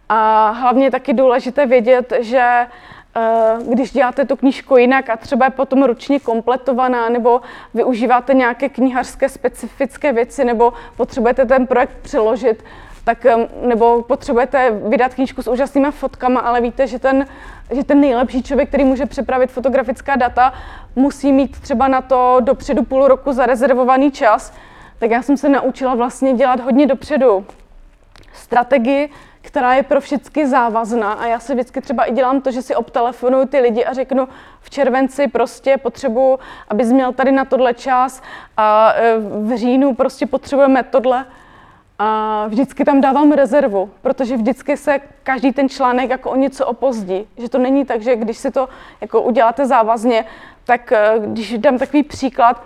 [0.08, 2.66] A hlavně je taky důležité vědět, že
[3.16, 7.40] eh, když děláte tu knížku jinak a třeba je potom ručně kompletovaná, nebo
[7.74, 12.64] využíváte nějaké knihařské specifické věci, nebo potřebujete ten projekt přeložit,
[13.04, 17.26] tak, eh, nebo potřebujete vydat knížku s úžasnými fotkama, ale víte, že ten,
[17.70, 20.52] že ten nejlepší člověk, který může připravit fotografická data,
[20.96, 24.52] musí mít třeba na to dopředu půl roku zarezervovaný čas,
[24.98, 27.46] tak já jsem se naučila vlastně dělat hodně dopředu.
[28.32, 29.10] Strategii,
[29.42, 32.74] která je pro všechny závazná a já si vždycky třeba i dělám to, že si
[32.74, 34.28] obtelefonuju ty lidi a řeknu
[34.60, 38.22] v červenci prostě potřebuji, abys měl tady na tohle čas
[38.56, 41.26] a e, v říjnu prostě potřebujeme tohle
[41.98, 47.28] a vždycky tam dávám rezervu, protože vždycky se každý ten článek jako o něco opozdí.
[47.36, 48.68] Že to není tak, že když si to
[49.00, 50.24] jako uděláte závazně,
[50.64, 52.62] tak e, když dám takový příklad,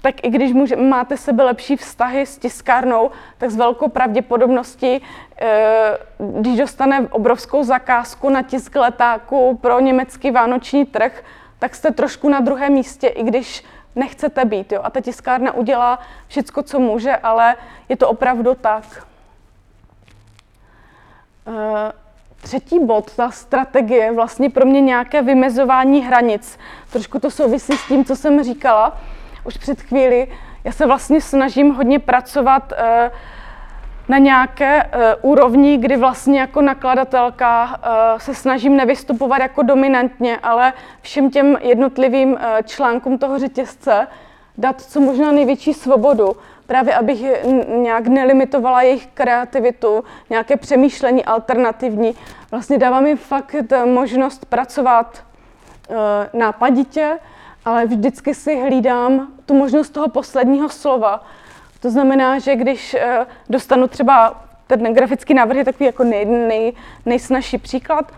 [0.00, 5.02] tak i když může, máte sebe lepší vztahy s tiskárnou, tak s velkou pravděpodobností,
[5.40, 11.24] eh, když dostane obrovskou zakázku na tisk letáku pro německý vánoční trh,
[11.58, 13.64] tak jste trošku na druhém místě, i když
[13.96, 14.72] nechcete být.
[14.72, 14.80] Jo?
[14.84, 17.56] A ta tiskárna udělá všechno, co může, ale
[17.88, 19.06] je to opravdu tak.
[21.46, 21.92] Eh,
[22.42, 26.58] třetí bod, ta strategie, vlastně pro mě nějaké vymezování hranic.
[26.90, 29.00] Trošku to souvisí s tím, co jsem říkala
[29.44, 30.28] už před chvíli.
[30.64, 33.10] Já se vlastně snažím hodně pracovat eh,
[34.08, 40.72] na nějaké eh, úrovni, kdy vlastně jako nakladatelka eh, se snažím nevystupovat jako dominantně, ale
[41.00, 44.06] všem těm jednotlivým článkům toho řetězce
[44.58, 47.18] dát co možná největší svobodu, právě abych
[47.66, 52.14] nějak nelimitovala jejich kreativitu, nějaké přemýšlení alternativní.
[52.50, 55.24] Vlastně dávám jim fakt možnost pracovat
[56.32, 57.18] nápaditě,
[57.64, 61.24] ale vždycky si hlídám tu možnost toho posledního slova.
[61.80, 66.72] To znamená, že když eh, dostanu třeba ten grafický návrh je takový jako nej, nej,
[67.06, 68.12] nejsnažší příklad.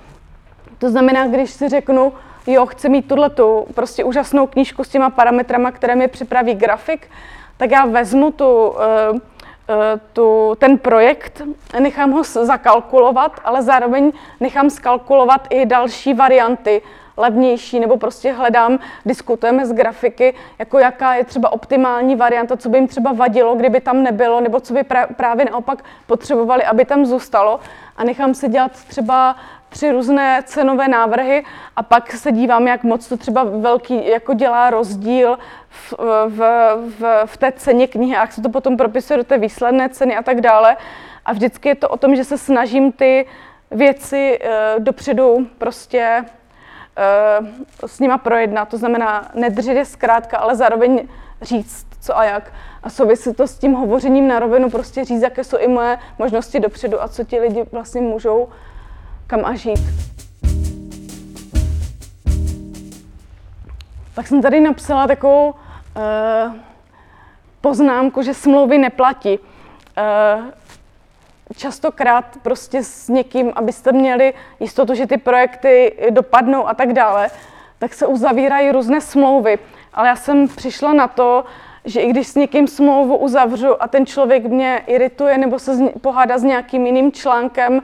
[0.79, 2.13] To znamená, když si řeknu,
[2.47, 7.11] jo, chci mít tuhle tu prostě úžasnou knížku s těma parametrama, které mi připraví grafik,
[7.57, 9.19] tak já vezmu tu, eh,
[9.69, 11.43] eh, tu, ten projekt,
[11.81, 16.83] nechám ho zakalkulovat, ale zároveň nechám skalkulovat i další varianty
[17.17, 22.79] levnější, nebo prostě hledám, diskutujeme s grafiky, jako jaká je třeba optimální varianta, co by
[22.79, 24.85] jim třeba vadilo, kdyby tam nebylo, nebo co by
[25.17, 27.61] právě naopak potřebovali, aby tam zůstalo.
[27.97, 29.37] A nechám se dělat třeba
[29.69, 31.45] tři různé cenové návrhy
[31.77, 35.39] a pak se dívám, jak moc to třeba velký jako dělá rozdíl
[35.69, 35.95] v,
[36.29, 36.39] v,
[36.99, 40.23] v, v té ceně knihy jak se to potom propisuje do té výsledné ceny a
[40.23, 40.77] tak dále.
[41.25, 43.27] A vždycky je to o tom, že se snažím ty
[43.71, 46.25] věci uh, dopředu prostě
[47.87, 48.69] s nima projednat.
[48.69, 51.09] To znamená nedržet je zkrátka, ale zároveň
[51.43, 52.53] říct, co a jak.
[52.83, 56.61] A souvisí to s tím hovořením na rovinu, prostě říct, jaké jsou i moje možnosti
[56.61, 58.49] dopředu a co ti lidi vlastně můžou
[59.27, 59.81] kam až jít.
[64.15, 65.55] Tak jsem tady napsala takovou uh,
[67.61, 69.39] poznámku, že smlouvy neplatí.
[69.39, 70.45] Uh,
[71.55, 77.31] častokrát prostě s někým, abyste měli jistotu, že ty projekty dopadnou a tak dále,
[77.79, 79.59] tak se uzavírají různé smlouvy.
[79.95, 81.45] Ale já jsem přišla na to,
[81.85, 86.39] že i když s někým smlouvu uzavřu a ten člověk mě irituje nebo se pohádá
[86.39, 87.83] s nějakým jiným článkem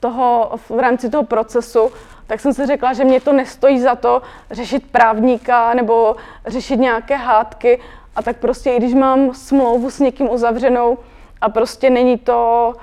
[0.00, 1.90] toho, v rámci toho procesu,
[2.26, 7.16] tak jsem si řekla, že mě to nestojí za to řešit právníka nebo řešit nějaké
[7.16, 7.80] hádky.
[8.16, 10.98] A tak prostě, i když mám smlouvu s někým uzavřenou
[11.40, 12.74] a prostě není to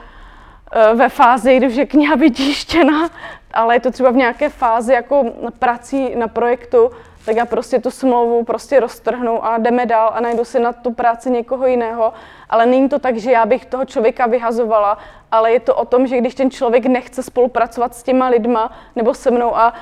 [0.93, 3.09] ve fázi, když je kniha vytištěna,
[3.53, 5.25] ale je to třeba v nějaké fázi jako
[5.59, 6.91] prací na projektu,
[7.25, 10.93] tak já prostě tu smlouvu prostě roztrhnu a jdeme dál a najdu si na tu
[10.93, 12.13] práci někoho jiného.
[12.49, 14.97] Ale není to tak, že já bych toho člověka vyhazovala,
[15.31, 19.13] ale je to o tom, že když ten člověk nechce spolupracovat s těma lidma nebo
[19.13, 19.73] se mnou a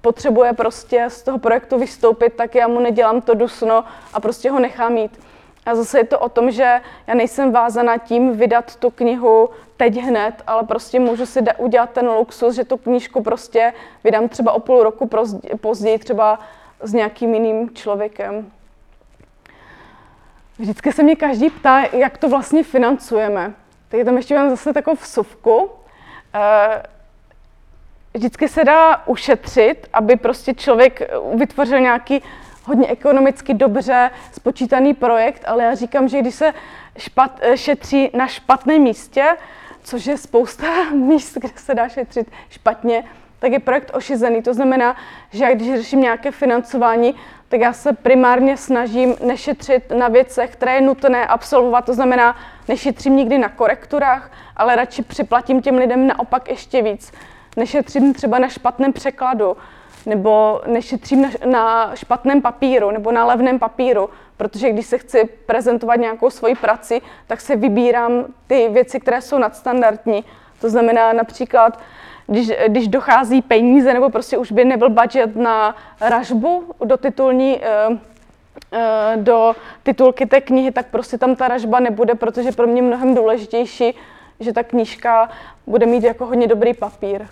[0.00, 4.60] potřebuje prostě z toho projektu vystoupit, tak já mu nedělám to dusno a prostě ho
[4.60, 5.20] nechám mít.
[5.66, 9.50] A zase je to o tom, že já nejsem vázaná tím vydat tu knihu
[9.80, 13.72] teď hned, ale prostě můžu si udělat ten luxus, že tu knížku prostě
[14.04, 15.10] vydám třeba o půl roku
[15.60, 16.38] později, třeba
[16.80, 18.52] s nějakým jiným člověkem.
[20.58, 23.52] Vždycky se mě každý ptá, jak to vlastně financujeme.
[23.88, 25.70] Tak tam ještě mám zase takovou vsuvku.
[26.34, 26.82] Eh,
[28.14, 32.22] vždycky se dá ušetřit, aby prostě člověk vytvořil nějaký
[32.64, 36.54] hodně ekonomicky dobře spočítaný projekt, ale já říkám, že když se
[36.98, 39.36] špat, eh, šetří na špatném místě,
[39.82, 43.04] což je spousta míst, kde se dá šetřit špatně,
[43.38, 44.42] tak je projekt ošizený.
[44.42, 44.96] To znamená,
[45.32, 47.14] že já když řeším nějaké financování,
[47.48, 51.84] tak já se primárně snažím nešetřit na věcech, které je nutné absolvovat.
[51.84, 52.36] To znamená,
[52.68, 57.12] nešetřím nikdy na korekturách, ale radši připlatím těm lidem naopak ještě víc.
[57.56, 59.56] Nešetřím třeba na špatném překladu,
[60.06, 65.96] nebo nešetřím na, na špatném papíru nebo na levném papíru, protože když se chci prezentovat
[65.96, 70.24] nějakou svoji praci, tak se vybírám ty věci, které jsou nadstandardní.
[70.60, 71.78] To znamená například
[72.30, 77.98] když, když dochází peníze, nebo prostě už by nebyl budget na ražbu do titulní, eh,
[78.72, 83.14] eh, do titulky té knihy, tak prostě tam ta ražba nebude, protože pro mě mnohem
[83.14, 83.94] důležitější,
[84.40, 85.28] že ta knížka
[85.66, 87.26] bude mít jako hodně dobrý papír.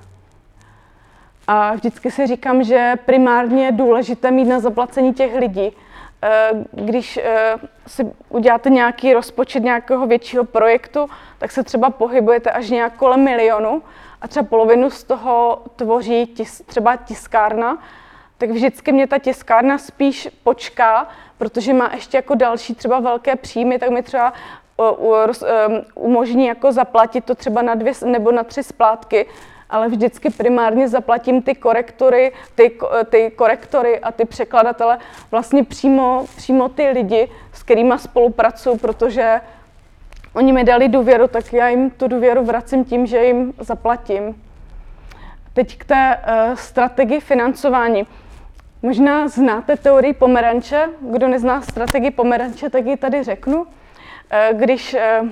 [1.50, 5.76] A vždycky si říkám, že primárně je důležité mít na zaplacení těch lidí.
[6.22, 7.18] Eh, když
[7.86, 11.06] si uděláte nějaký rozpočet nějakého většího projektu,
[11.38, 13.82] tak se třeba pohybujete až nějak kolem milionu
[14.20, 17.78] a třeba polovinu z toho tvoří tis, třeba tiskárna,
[18.38, 23.78] tak vždycky mě ta tiskárna spíš počká, protože má ještě jako další třeba velké příjmy,
[23.78, 24.32] tak mi třeba
[25.94, 29.26] umožní jako zaplatit to třeba na dvě nebo na tři splátky,
[29.70, 32.78] ale vždycky primárně zaplatím ty korektory, ty,
[33.10, 34.98] ty korektory a ty překladatele,
[35.30, 39.40] vlastně přímo, přímo ty lidi, s kterými spolupracuju, protože
[40.34, 44.42] oni mi dali důvěru, tak já jim tu důvěru vracím tím, že jim zaplatím.
[45.52, 48.06] Teď k té uh, strategii financování.
[48.82, 50.88] Možná znáte teorii pomeranče.
[51.00, 53.62] Kdo nezná strategii pomeranče, tak ji tady řeknu.
[53.62, 53.66] Uh,
[54.52, 55.28] když uh,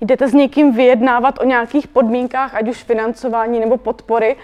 [0.00, 4.36] jdete s někým vyjednávat o nějakých podmínkách, ať už financování nebo podpory,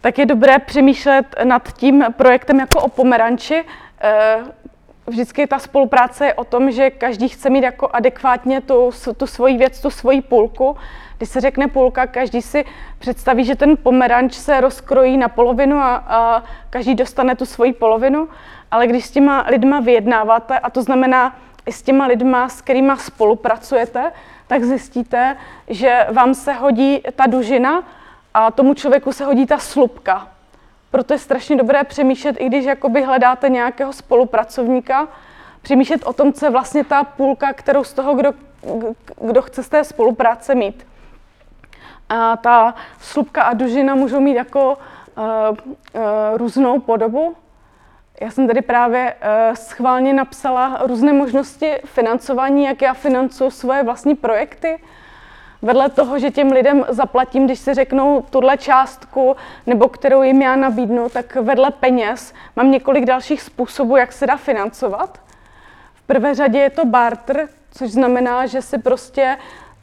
[0.00, 3.64] tak je dobré přemýšlet nad tím projektem jako o pomeranči
[5.06, 9.56] vždycky ta spolupráce je o tom, že každý chce mít jako adekvátně tu, tu svoji
[9.56, 10.76] věc, tu svoji půlku.
[11.18, 12.64] Když se řekne půlka, každý si
[12.98, 18.28] představí, že ten pomeranč se rozkrojí na polovinu a, a každý dostane tu svoji polovinu.
[18.70, 21.36] Ale když s těma lidma vyjednáváte, a to znamená
[21.66, 24.12] i s těma lidma, s kterými spolupracujete,
[24.52, 25.36] tak zjistíte,
[25.68, 27.82] že vám se hodí ta dužina
[28.34, 30.28] a tomu člověku se hodí ta slupka.
[30.90, 35.08] Proto je strašně dobré přemýšlet, i když jakoby hledáte nějakého spolupracovníka,
[35.62, 38.32] přemýšlet o tom, co je vlastně ta půlka, kterou z toho, kdo,
[39.20, 40.86] kdo chce z té spolupráce mít.
[42.08, 44.78] A ta slupka a dužina můžou mít jako
[45.16, 46.02] uh, uh,
[46.36, 47.36] různou podobu.
[48.22, 54.14] Já jsem tady právě uh, schválně napsala různé možnosti financování, jak já financuji svoje vlastní
[54.14, 54.78] projekty.
[55.62, 60.56] vedle toho, že těm lidem zaplatím, když si řeknou tuhle částku, nebo kterou jim já
[60.56, 65.20] nabídnu, tak vedle peněz mám několik dalších způsobů, jak se dá financovat.
[65.94, 69.36] V prvé řadě je to barter, což znamená, že si prostě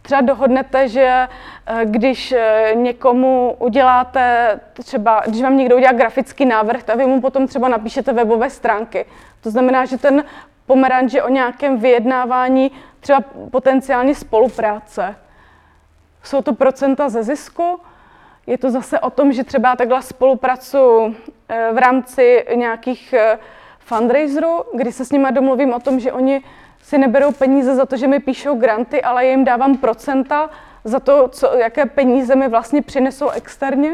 [0.10, 1.28] třeba dohodnete, že
[1.66, 7.22] eh, když eh, někomu uděláte třeba, když vám někdo udělá grafický návrh, tak vy mu
[7.22, 9.05] potom třeba napíšete webové stránky.
[9.41, 10.24] To znamená, že ten
[10.66, 15.16] pomeranč je o nějakém vyjednávání třeba potenciální spolupráce.
[16.24, 17.80] Jsou to procenta ze zisku,
[18.47, 21.16] je to zase o tom, že třeba takhle spolupracuji
[21.49, 23.16] eh, v rámci nějakých
[23.80, 26.43] fundraiserů, kdy se s nimi domluvím o tom, že oni
[26.84, 30.50] si neberou peníze za to, že mi píšou granty, ale jim dávám procenta
[30.84, 33.94] za to, co, jaké peníze mi vlastně přinesou externě.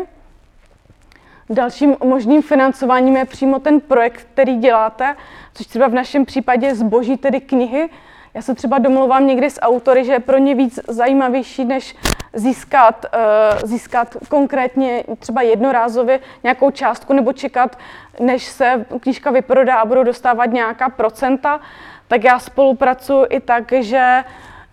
[1.49, 5.15] Dalším možným financováním je přímo ten projekt, který děláte,
[5.53, 7.89] což třeba v našem případě zboží, tedy knihy.
[8.33, 11.95] Já se třeba domluvám někdy s autory, že je pro ně víc zajímavější, než
[12.33, 17.77] získat, uh, získat konkrétně třeba jednorázově nějakou částku nebo čekat,
[18.19, 21.59] než se knížka vyprodá a budou dostávat nějaká procenta
[22.07, 24.23] tak já spolupracuji i tak, že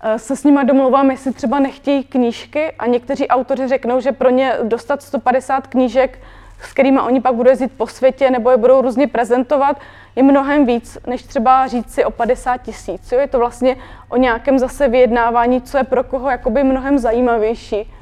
[0.02, 4.30] eh, se s nimi domluvám, jestli třeba nechtějí knížky a někteří autoři řeknou, že pro
[4.30, 6.18] ně dostat 150 knížek,
[6.60, 9.80] s kterými oni pak budou jezdit po světě nebo je budou různě prezentovat,
[10.16, 13.12] je mnohem víc, než třeba říct si o 50 tisíc.
[13.12, 13.76] Je to vlastně
[14.08, 17.92] o nějakém zase vyjednávání, co je pro koho jakoby mnohem zajímavější.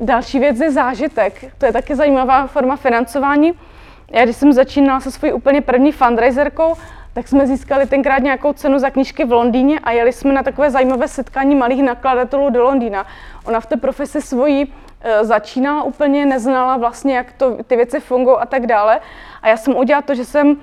[0.00, 1.44] Další věc je zážitek.
[1.58, 3.52] To je taky zajímavá forma financování.
[4.10, 6.74] Já když jsem začínala se svojí úplně první fundraiserkou,
[7.14, 10.70] tak jsme získali tenkrát nějakou cenu za knížky v Londýně a jeli jsme na takové
[10.70, 13.06] zajímavé setkání malých nakladatelů do Londýna.
[13.44, 18.36] Ona v té profesi svojí e, začínala úplně, neznala vlastně, jak to, ty věci fungují
[18.40, 19.00] a tak dále.
[19.42, 20.56] A já jsem udělala to, že jsem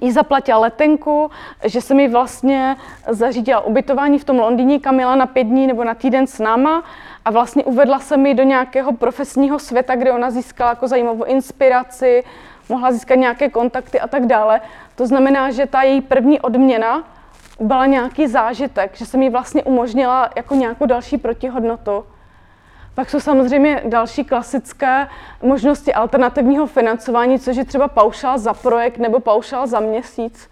[0.00, 1.30] jí zaplatila letenku,
[1.64, 2.76] že jsem jí vlastně
[3.08, 6.84] zařídila ubytování v tom Londýně, kam jela na pět dní nebo na týden s náma
[7.24, 12.24] a vlastně uvedla se mi do nějakého profesního světa, kde ona získala jako zajímavou inspiraci,
[12.68, 14.60] mohla získat nějaké kontakty a tak dále.
[14.98, 17.04] To znamená, že ta její první odměna
[17.60, 22.04] byla nějaký zážitek, že jsem jí vlastně umožnila jako nějakou další protihodnotu.
[22.94, 25.08] Pak jsou samozřejmě další klasické
[25.42, 30.50] možnosti alternativního financování, což je třeba paušál za projekt nebo paušál za měsíc.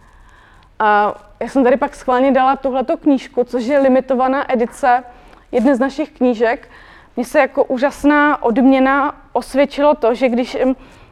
[0.78, 5.04] A já jsem tady pak schválně dala tuhleto knížku, což je limitovaná edice
[5.52, 6.68] jedné z našich knížek.
[7.16, 10.56] Mně se jako úžasná odměna osvědčilo to, že když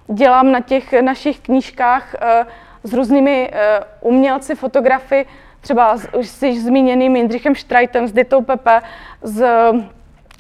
[0.08, 2.46] dělám na těch našich knížkách eh,
[2.84, 5.26] s různými eh, umělci, fotografy,
[5.60, 8.82] třeba s už již zmíněným Jindřichem Štrajtem, s Ditou Pepe,
[9.22, 9.44] s,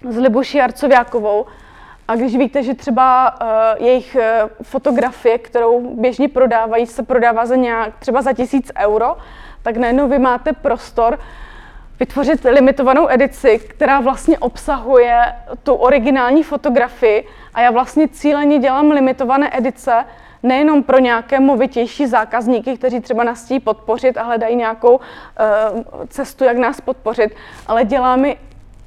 [0.08, 1.46] s Libuší Arcovějákovou.
[2.08, 7.56] A když víte, že třeba uh, jejich uh, fotografie, kterou běžně prodávají, se prodává za
[7.56, 9.16] nějak, třeba za tisíc euro,
[9.62, 11.18] tak najednou vy máte prostor
[12.00, 15.20] vytvořit limitovanou edici, která vlastně obsahuje
[15.62, 20.04] tu originální fotografii a já vlastně cíleně dělám limitované edice,
[20.44, 25.00] nejenom pro nějaké movitější zákazníky, kteří třeba nás chtějí podpořit a hledají nějakou uh,
[26.08, 27.34] cestu, jak nás podpořit,
[27.66, 28.34] ale děláme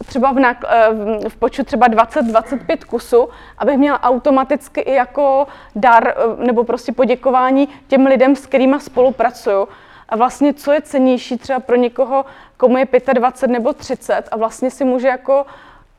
[0.06, 6.14] třeba v, nákl- uh, v počtu třeba 20-25 kusů, abych měla automaticky i jako dar
[6.38, 9.68] uh, nebo prostě poděkování těm lidem, s kterými spolupracuju.
[10.10, 12.26] A vlastně, co je cenější třeba pro někoho,
[12.58, 15.46] komu je 25 nebo 30 a vlastně si může jako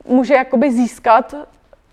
[0.07, 1.35] může jakoby získat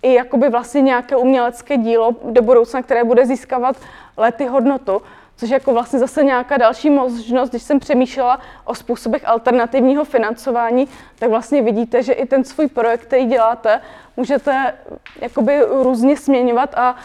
[0.01, 3.75] i jakoby vlastně nějaké umělecké dílo do budoucna, které bude získávat
[4.17, 5.01] lety hodnotu,
[5.37, 10.87] což je jako vlastně zase nějaká další možnost, když jsem přemýšlela o způsobech alternativního financování,
[11.19, 13.81] tak vlastně vidíte, že i ten svůj projekt, který děláte,
[14.17, 14.73] můžete
[15.21, 16.95] jakoby různě směňovat a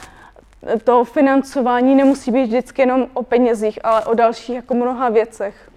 [0.84, 5.70] to financování nemusí být vždycky jenom o penězích, ale o dalších jako mnoha věcech.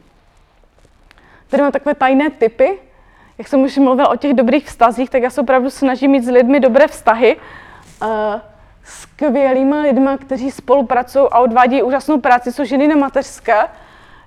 [1.47, 2.79] Tady mám takové tajné typy,
[3.37, 6.29] jak jsem už mluvila o těch dobrých vztazích, tak já se opravdu snažím mít s
[6.29, 7.37] lidmi dobré vztahy.
[8.01, 8.09] Uh,
[8.83, 13.67] skvělýma lidma, kteří spolupracují a odvádí úžasnou práci, jsou ženy na mateřské.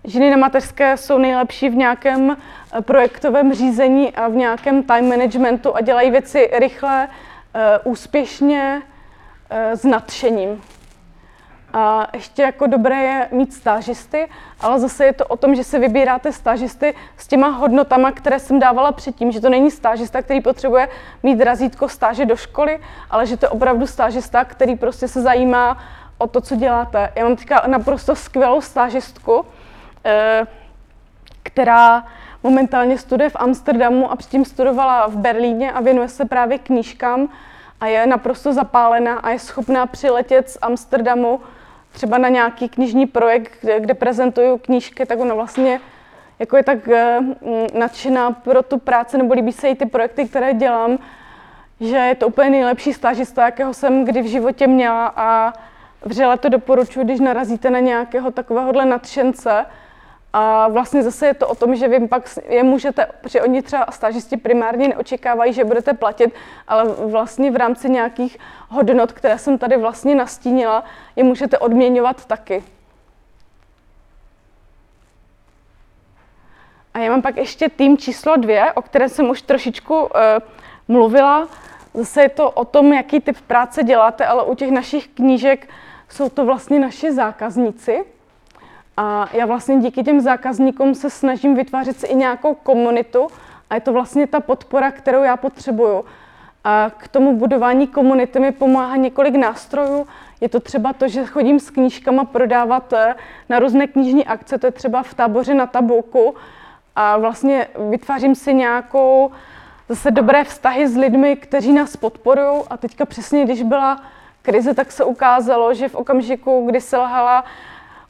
[0.04, 5.76] Ženy na mateřské jsou nejlepší v nějakém eh, projektovém řízení a v nějakém time managementu
[5.76, 8.82] a dělají věci rychle, uh, úspěšně,
[9.50, 10.62] s nadšením.
[11.78, 14.28] A ještě jako dobré je mít stážisty,
[14.60, 18.58] ale zase je to o tom, že se vybíráte stážisty s těma hodnotama, které jsem
[18.58, 20.88] dávala předtím, že to není stážista, který potřebuje
[21.22, 25.78] mít razítko stáže do školy, ale že to je opravdu stážista, který prostě se zajímá
[26.18, 27.12] o to, co děláte.
[27.14, 29.46] Já mám teďka naprosto skvělou stážistku,
[30.04, 30.46] eh,
[31.42, 32.06] která
[32.42, 37.28] momentálně studuje v Amsterdamu a předtím studovala v Berlíně a věnuje se právě knížkám
[37.80, 41.40] a je naprosto zapálená a je schopná přiletět z Amsterdamu
[41.98, 45.80] třeba na nějaký knižní projekt, kde, kde prezentuju knížky, tak ona vlastně
[46.38, 46.96] jako je tak uh,
[47.74, 50.98] nadšená pro tu práci, nebo líbí se jí ty projekty, které dělám,
[51.80, 55.52] že je to úplně nejlepší stážista, jakého jsem kdy v životě měla a
[56.04, 59.66] vřele to doporučuji, když narazíte na nějakého takovéhohle nadšence.
[60.32, 63.86] A vlastně zase je to o tom, že vy pak je můžete, protože oni třeba
[63.90, 66.34] stážisti primárně neočekávají, že budete platit,
[66.68, 70.84] ale vlastně v rámci nějakých hodnot, které jsem tady vlastně nastínila,
[71.16, 72.64] je můžete odměňovat taky.
[76.94, 80.08] A já mám pak ještě tým číslo dvě, o kterém jsem už trošičku uh,
[80.88, 81.48] mluvila.
[81.94, 85.68] Zase je to o tom, jaký typ práce děláte, ale u těch našich knížek
[86.08, 88.04] jsou to vlastně naši zákazníci.
[89.00, 93.28] A já vlastně díky těm zákazníkům se snažím vytvářet si i nějakou komunitu
[93.70, 96.04] a je to vlastně ta podpora, kterou já potřebuju.
[96.64, 100.06] A k tomu budování komunity mi pomáhá několik nástrojů.
[100.40, 103.14] Je to třeba to, že chodím s knížkama prodávat eh,
[103.48, 106.34] na různé knižní akce, to je třeba v táboře na tabulku
[106.96, 109.30] a vlastně vytvářím si nějakou
[109.88, 112.62] zase dobré vztahy s lidmi, kteří nás podporují.
[112.70, 114.02] A teďka přesně, když byla
[114.42, 117.44] krize, tak se ukázalo, že v okamžiku, kdy se lhala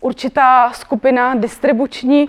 [0.00, 2.28] určitá skupina distribuční,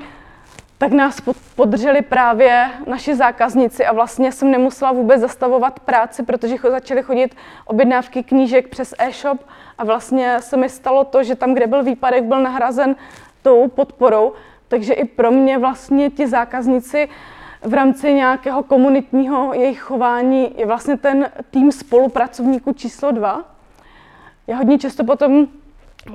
[0.77, 1.21] tak nás
[1.55, 8.23] podrželi právě naši zákazníci a vlastně jsem nemusela vůbec zastavovat práci, protože začaly chodit objednávky
[8.23, 9.39] knížek přes e-shop
[9.77, 12.95] a vlastně se mi stalo to, že tam, kde byl výpadek, byl nahrazen
[13.41, 14.33] tou podporou.
[14.67, 17.09] Takže i pro mě vlastně ti zákazníci
[17.61, 23.43] v rámci nějakého komunitního jejich chování je vlastně ten tým spolupracovníků číslo dva.
[24.47, 25.47] Já hodně často potom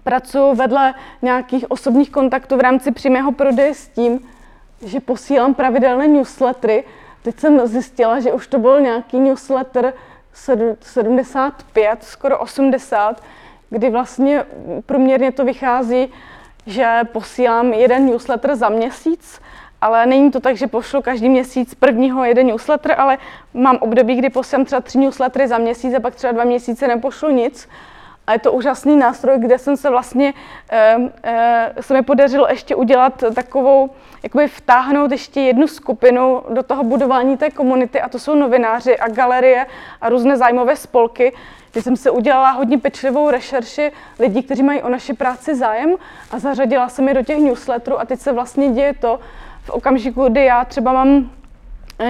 [0.04, 4.20] pracuji vedle nějakých osobních kontaktů v rámci přímého prodeje s tím,
[4.86, 6.84] že posílám pravidelné newslettery.
[7.22, 9.92] Teď jsem zjistila, že už to byl nějaký newsletter
[10.80, 13.22] 75, skoro 80,
[13.70, 14.44] kdy vlastně
[14.86, 16.12] průměrně to vychází,
[16.66, 19.40] že posílám jeden newsletter za měsíc,
[19.80, 23.18] ale není to tak, že pošlu každý měsíc prvního jeden newsletter, ale
[23.54, 27.30] mám období, kdy posílám třeba tři newslettery za měsíc a pak třeba dva měsíce nepošlu
[27.30, 27.68] nic.
[28.26, 30.34] A je to úžasný nástroj, kde jsem se vlastně,
[30.70, 33.90] eh, se mi podařilo ještě udělat takovou,
[34.22, 39.08] jakoby vtáhnout ještě jednu skupinu do toho budování té komunity a to jsou novináři a
[39.08, 39.66] galerie
[40.00, 41.32] a různé zájmové spolky,
[41.72, 45.94] kdy jsem se udělala hodně pečlivou rešerši lidí, kteří mají o naši práci zájem
[46.30, 49.20] a zařadila jsem je do těch newsletterů a teď se vlastně děje to,
[49.62, 51.30] v okamžiku, kdy já třeba mám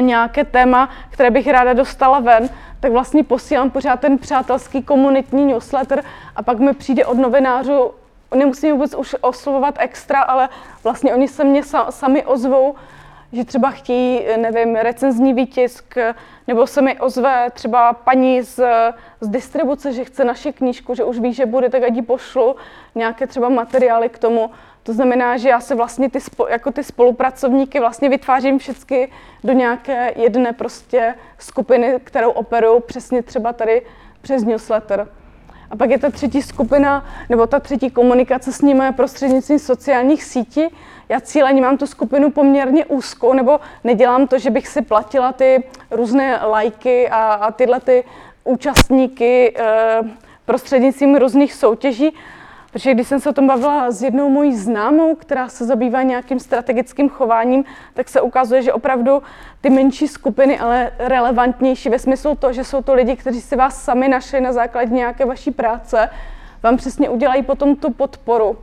[0.01, 2.49] nějaké téma, které bych ráda dostala ven,
[2.81, 6.05] tak vlastně posílám pořád ten přátelský komunitní newsletter
[6.37, 7.91] a pak mi přijde od novinářů,
[8.35, 10.49] nemusím vůbec už oslovovat extra, ale
[10.85, 12.75] vlastně oni se mě sami ozvou,
[13.33, 15.99] že třeba chtějí, nevím, recenzní výtisk,
[16.49, 18.61] nebo se mi ozve třeba paní z,
[19.21, 22.57] z distribuce, že chce naši knížku, že už ví, že bude, tak ať jí pošlu
[22.95, 24.51] nějaké třeba materiály k tomu.
[24.85, 26.19] To znamená, že já se vlastně ty,
[26.49, 29.09] jako ty spolupracovníky vlastně vytvářím všechny
[29.45, 33.83] do nějaké jedné prostě skupiny, kterou operuju přesně třeba tady
[34.23, 35.09] přes newsletter.
[35.71, 40.65] A pak je ta třetí skupina, nebo ta třetí komunikace s nimi prostřednictvím sociálních sítí.
[41.09, 45.65] Já cíleně mám tu skupinu poměrně úzkou, nebo nedělám to, že bych si platila ty
[45.91, 48.05] různé lajky a, a tyhle ty
[48.45, 49.65] účastníky e,
[50.45, 52.15] prostřednictvím různých soutěží,
[52.75, 56.41] Protože když jsem se o tom bavila s jednou mojí známou, která se zabývá nějakým
[56.41, 57.65] strategickým chováním,
[57.95, 59.23] tak se ukazuje, že opravdu
[59.61, 63.85] ty menší skupiny, ale relevantnější ve smyslu to, že jsou to lidi, kteří si vás
[63.85, 66.11] sami našli na základě nějaké vaší práce,
[66.63, 68.59] vám přesně udělají potom tu podporu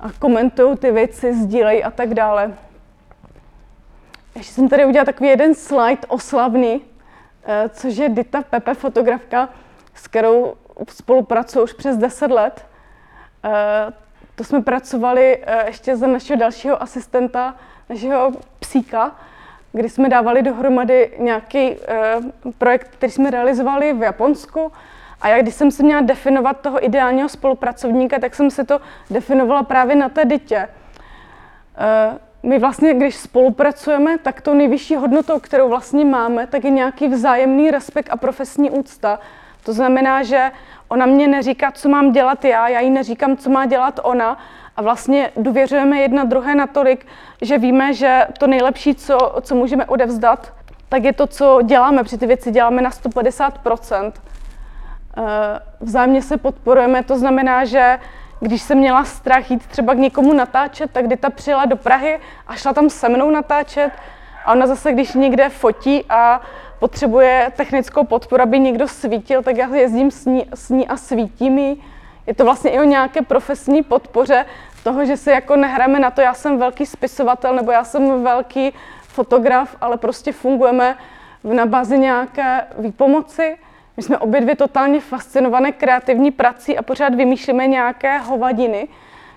[0.00, 2.54] a komentují ty věci, sdílejí a tak dále.
[4.34, 6.80] Ještě jsem tady udělala takový jeden slide oslavný,
[7.44, 9.48] eh, což je Dita Pepe, fotografka,
[9.94, 10.54] s kterou
[10.90, 12.66] spolupracuji už přes 10 let.
[13.44, 13.92] Eh,
[14.34, 17.54] to jsme pracovali eh, ještě za našeho dalšího asistenta,
[17.88, 19.16] našeho psíka,
[19.72, 22.16] kdy jsme dávali dohromady nějaký eh,
[22.58, 24.72] projekt, který jsme realizovali v Japonsku.
[25.20, 29.62] A já, když jsem si měla definovat toho ideálního spolupracovníka, tak jsem si to definovala
[29.62, 30.68] právě na té dytě.
[32.42, 37.70] My vlastně, když spolupracujeme, tak tou nejvyšší hodnotou, kterou vlastně máme, tak je nějaký vzájemný
[37.70, 39.18] respekt a profesní úcta.
[39.66, 40.50] To znamená, že
[40.88, 44.38] ona mě neříká, co mám dělat já, já jí neříkám, co má dělat ona.
[44.76, 47.06] A vlastně důvěřujeme jedna druhé natolik,
[47.42, 50.52] že víme, že to nejlepší, co, co můžeme odevzdat,
[50.88, 52.04] tak je to, co děláme.
[52.04, 55.22] Při ty věci děláme na 150 eh,
[55.80, 57.98] Vzájemně se podporujeme, to znamená, že
[58.40, 62.56] když jsem měla strach jít třeba k někomu natáčet, tak ta přijela do Prahy a
[62.56, 63.90] šla tam se mnou natáčet.
[64.44, 66.40] A ona zase, když někde fotí a
[66.78, 71.58] potřebuje technickou podporu, aby někdo svítil, tak já jezdím s ní, s ní a svítím
[71.58, 71.82] jí.
[72.26, 74.44] Je to vlastně i o nějaké profesní podpoře,
[74.86, 78.72] toho, že si jako nehráme na to, já jsem velký spisovatel nebo já jsem velký
[79.02, 80.96] fotograf, ale prostě fungujeme
[81.44, 83.58] na bázi nějaké výpomoci.
[83.96, 88.88] My jsme obě dvě totálně fascinované kreativní prací a pořád vymýšlíme nějaké hovadiny,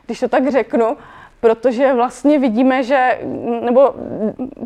[0.06, 0.98] když to tak řeknu,
[1.40, 3.20] protože vlastně vidíme, že,
[3.62, 3.94] nebo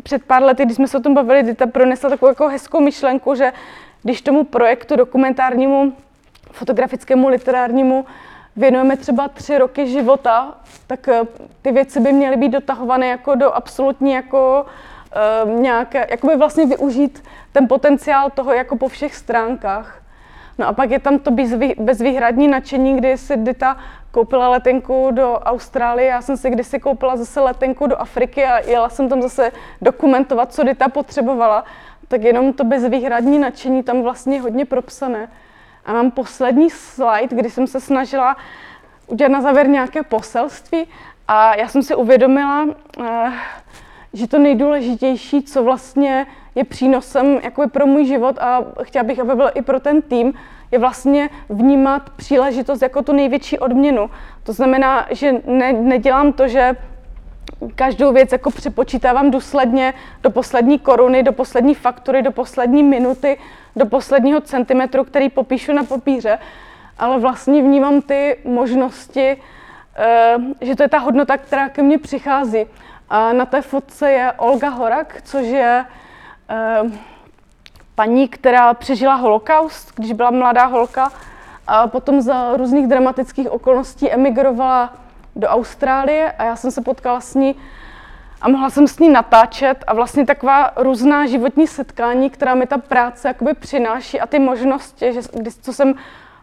[0.02, 3.34] před pár lety, když jsme se o tom bavili, Dita pronesla takovou jako hezkou myšlenku,
[3.34, 3.52] že
[4.02, 5.92] když tomu projektu dokumentárnímu,
[6.52, 8.04] fotografickému, literárnímu
[8.56, 10.54] věnujeme třeba tři roky života,
[10.86, 11.20] tak eh,
[11.62, 14.66] ty věci by měly být dotahované jako do absolutní jako
[15.46, 20.02] uh, nějaké, jakoby vlastně využít ten potenciál toho jako po všech stránkách.
[20.58, 21.30] No a pak je tam to
[21.78, 23.76] bezvýhradní nadšení, kdy si Dita
[24.14, 28.88] koupila letenku do Austrálie, já jsem si kdysi koupila zase letenku do Afriky a jela
[28.88, 29.52] jsem tam zase
[29.82, 31.64] dokumentovat, co Dita potřebovala,
[32.08, 35.28] tak jenom to bezvýhradní nadšení tam vlastně hodně propsané.
[35.84, 38.36] A mám poslední slide, kdy jsem se snažila
[39.06, 40.86] udělat na závěr nějaké poselství.
[41.28, 42.66] A já jsem si uvědomila,
[43.00, 43.32] eh,
[44.12, 49.34] že to nejdůležitější, co vlastně je přínosem jakoby pro můj život a chtěla bych, aby
[49.34, 50.32] byl i pro ten tým,
[50.72, 54.10] je vlastně vnímat příležitost jako tu největší odměnu.
[54.42, 56.76] To znamená, že ne, nedělám to, že
[57.74, 63.38] každou věc jako přepočítávám důsledně do poslední koruny, do poslední faktury, do poslední minuty,
[63.76, 66.38] do posledního centimetru, který popíšu na papíře,
[66.98, 69.36] ale vlastně vnímám ty možnosti,
[69.96, 72.66] eh, že to je ta hodnota, která ke mně přichází.
[73.10, 75.84] A na té fotce je Olga Horak, což je
[76.48, 76.82] eh,
[77.94, 81.12] paní, která přežila holokaust, když byla mladá holka
[81.66, 84.92] a potom za různých dramatických okolností emigrovala
[85.36, 87.56] do Austrálie a já jsem se potkala s ní
[88.40, 92.78] a mohla jsem s ní natáčet a vlastně taková různá životní setkání, která mi ta
[92.78, 95.20] práce jakoby přináší a ty možnosti, že,
[95.62, 95.94] co jsem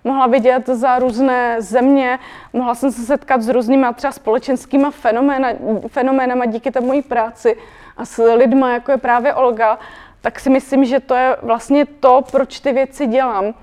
[0.03, 2.19] mohla vidět za různé země,
[2.53, 5.49] mohla jsem se setkat s různými třeba společenskými fenoména,
[5.87, 7.57] fenoménama díky té mojí práci
[7.97, 9.79] a s lidma, jako je právě Olga,
[10.21, 13.53] tak si myslím, že to je vlastně to, proč ty věci dělám.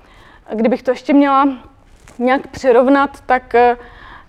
[0.53, 1.47] Kdybych to ještě měla
[2.19, 3.77] nějak přirovnat, tak eh,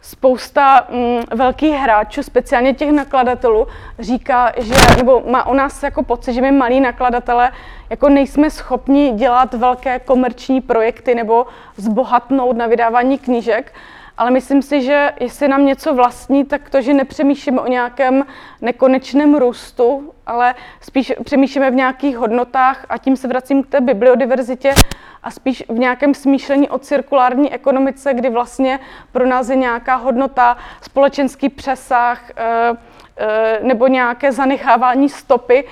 [0.01, 3.66] spousta mm, velkých hráčů, speciálně těch nakladatelů,
[3.99, 7.53] říká, že, nebo má o nás jako pocit, že my malí nakladatelé
[7.91, 13.72] jako nejsme schopni dělat velké komerční projekty nebo zbohatnout na vydávání knížek,
[14.21, 18.25] ale myslím si, že jestli nám něco vlastní, tak to, že nepřemýšlíme o nějakém
[18.61, 24.75] nekonečném růstu, ale spíš přemýšlíme v nějakých hodnotách a tím se vracím k té bibliodiverzitě
[25.23, 28.81] a spíš v nějakém smýšlení o cirkulární ekonomice, kdy vlastně
[29.12, 32.73] pro nás je nějaká hodnota, společenský přesah eh,
[33.16, 35.64] eh, nebo nějaké zanechávání stopy.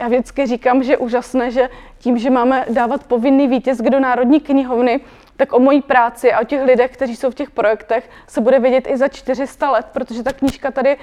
[0.00, 4.40] Já vždycky říkám, že je úžasné, že tím, že máme dávat povinný výtisk do Národní
[4.40, 5.00] knihovny,
[5.36, 8.58] tak o mojí práci a o těch lidech, kteří jsou v těch projektech, se bude
[8.58, 10.96] vědět i za 400 let, protože ta knížka tady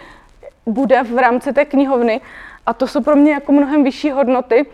[0.66, 2.22] bude v rámci té knihovny.
[2.66, 4.66] A to jsou pro mě jako mnohem vyšší hodnoty,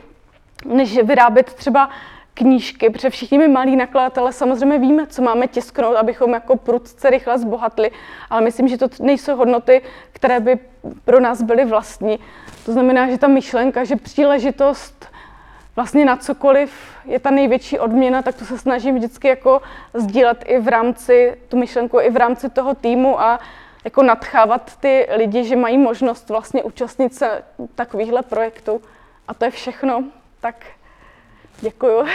[0.65, 1.89] než vyrábět třeba
[2.33, 7.39] knížky, protože všichni my malí nakladatelé samozřejmě víme, co máme tisknout, abychom jako prudce rychle
[7.39, 7.91] zbohatli,
[8.29, 9.81] ale myslím, že to nejsou hodnoty,
[10.11, 10.59] které by
[11.05, 12.19] pro nás byly vlastní.
[12.65, 15.08] To znamená, že ta myšlenka, že příležitost
[15.75, 16.71] vlastně na cokoliv
[17.05, 19.61] je ta největší odměna, tak to se snažím vždycky jako
[19.93, 23.39] sdílet i v rámci, tu myšlenku i v rámci toho týmu a
[23.83, 27.43] jako nadchávat ty lidi, že mají možnost vlastně účastnit se
[27.75, 28.81] takovýchhle projektů.
[29.27, 30.03] A to je všechno.
[30.39, 30.55] Tak
[31.61, 32.05] děkuju.